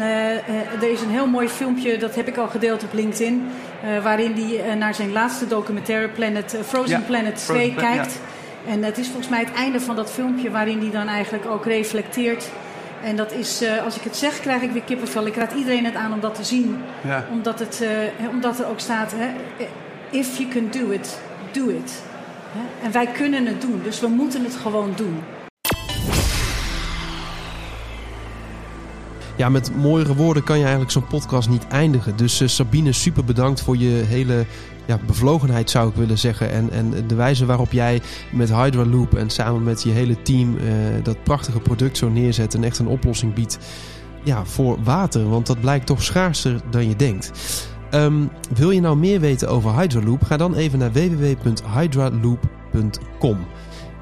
[0.82, 3.52] er is een heel mooi filmpje, dat heb ik al gedeeld op LinkedIn.
[4.04, 8.20] waarin hij naar zijn laatste documentaire Planet, Frozen Planet 2 kijkt.
[8.68, 11.66] En het is volgens mij het einde van dat filmpje waarin hij dan eigenlijk ook
[11.66, 12.50] reflecteert
[13.04, 15.26] en dat is, uh, als ik het zeg, krijg ik weer kippenvel.
[15.26, 16.78] Ik raad iedereen het aan om dat te zien.
[17.04, 17.26] Ja.
[17.32, 19.30] Omdat, het, uh, omdat er ook staat, hè,
[20.10, 21.20] if you can do it,
[21.52, 22.02] do it.
[22.84, 25.24] En wij kunnen het doen, dus we moeten het gewoon doen.
[29.42, 32.18] Ja, met mooiere woorden kan je eigenlijk zo'n podcast niet eindigen.
[32.18, 34.46] Dus uh, Sabine, super bedankt voor je hele
[34.86, 36.52] ja, bevlogenheid zou ik willen zeggen.
[36.52, 38.02] En, en de wijze waarop jij
[38.32, 40.62] met Hydraloop en samen met je hele team uh,
[41.04, 43.60] dat prachtige product zo neerzet en echt een oplossing biedt
[44.24, 45.30] ja, voor water.
[45.30, 47.32] Want dat blijkt toch schaarser dan je denkt.
[47.92, 50.24] Um, wil je nou meer weten over Hydraloop?
[50.24, 53.38] Ga dan even naar www.hydraloop.com.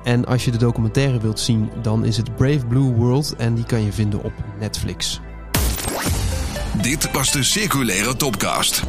[0.04, 3.66] En als je de documentaire wilt zien, dan is het Brave Blue World en die
[3.66, 5.22] kan je vinden op Netflix.
[6.74, 8.84] Dit was de Circulaire Topcast.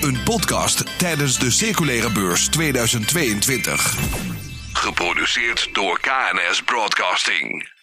[0.00, 3.94] Een podcast tijdens de Circulaire Beurs 2022.
[4.72, 7.75] Geproduceerd door KNS Broadcasting.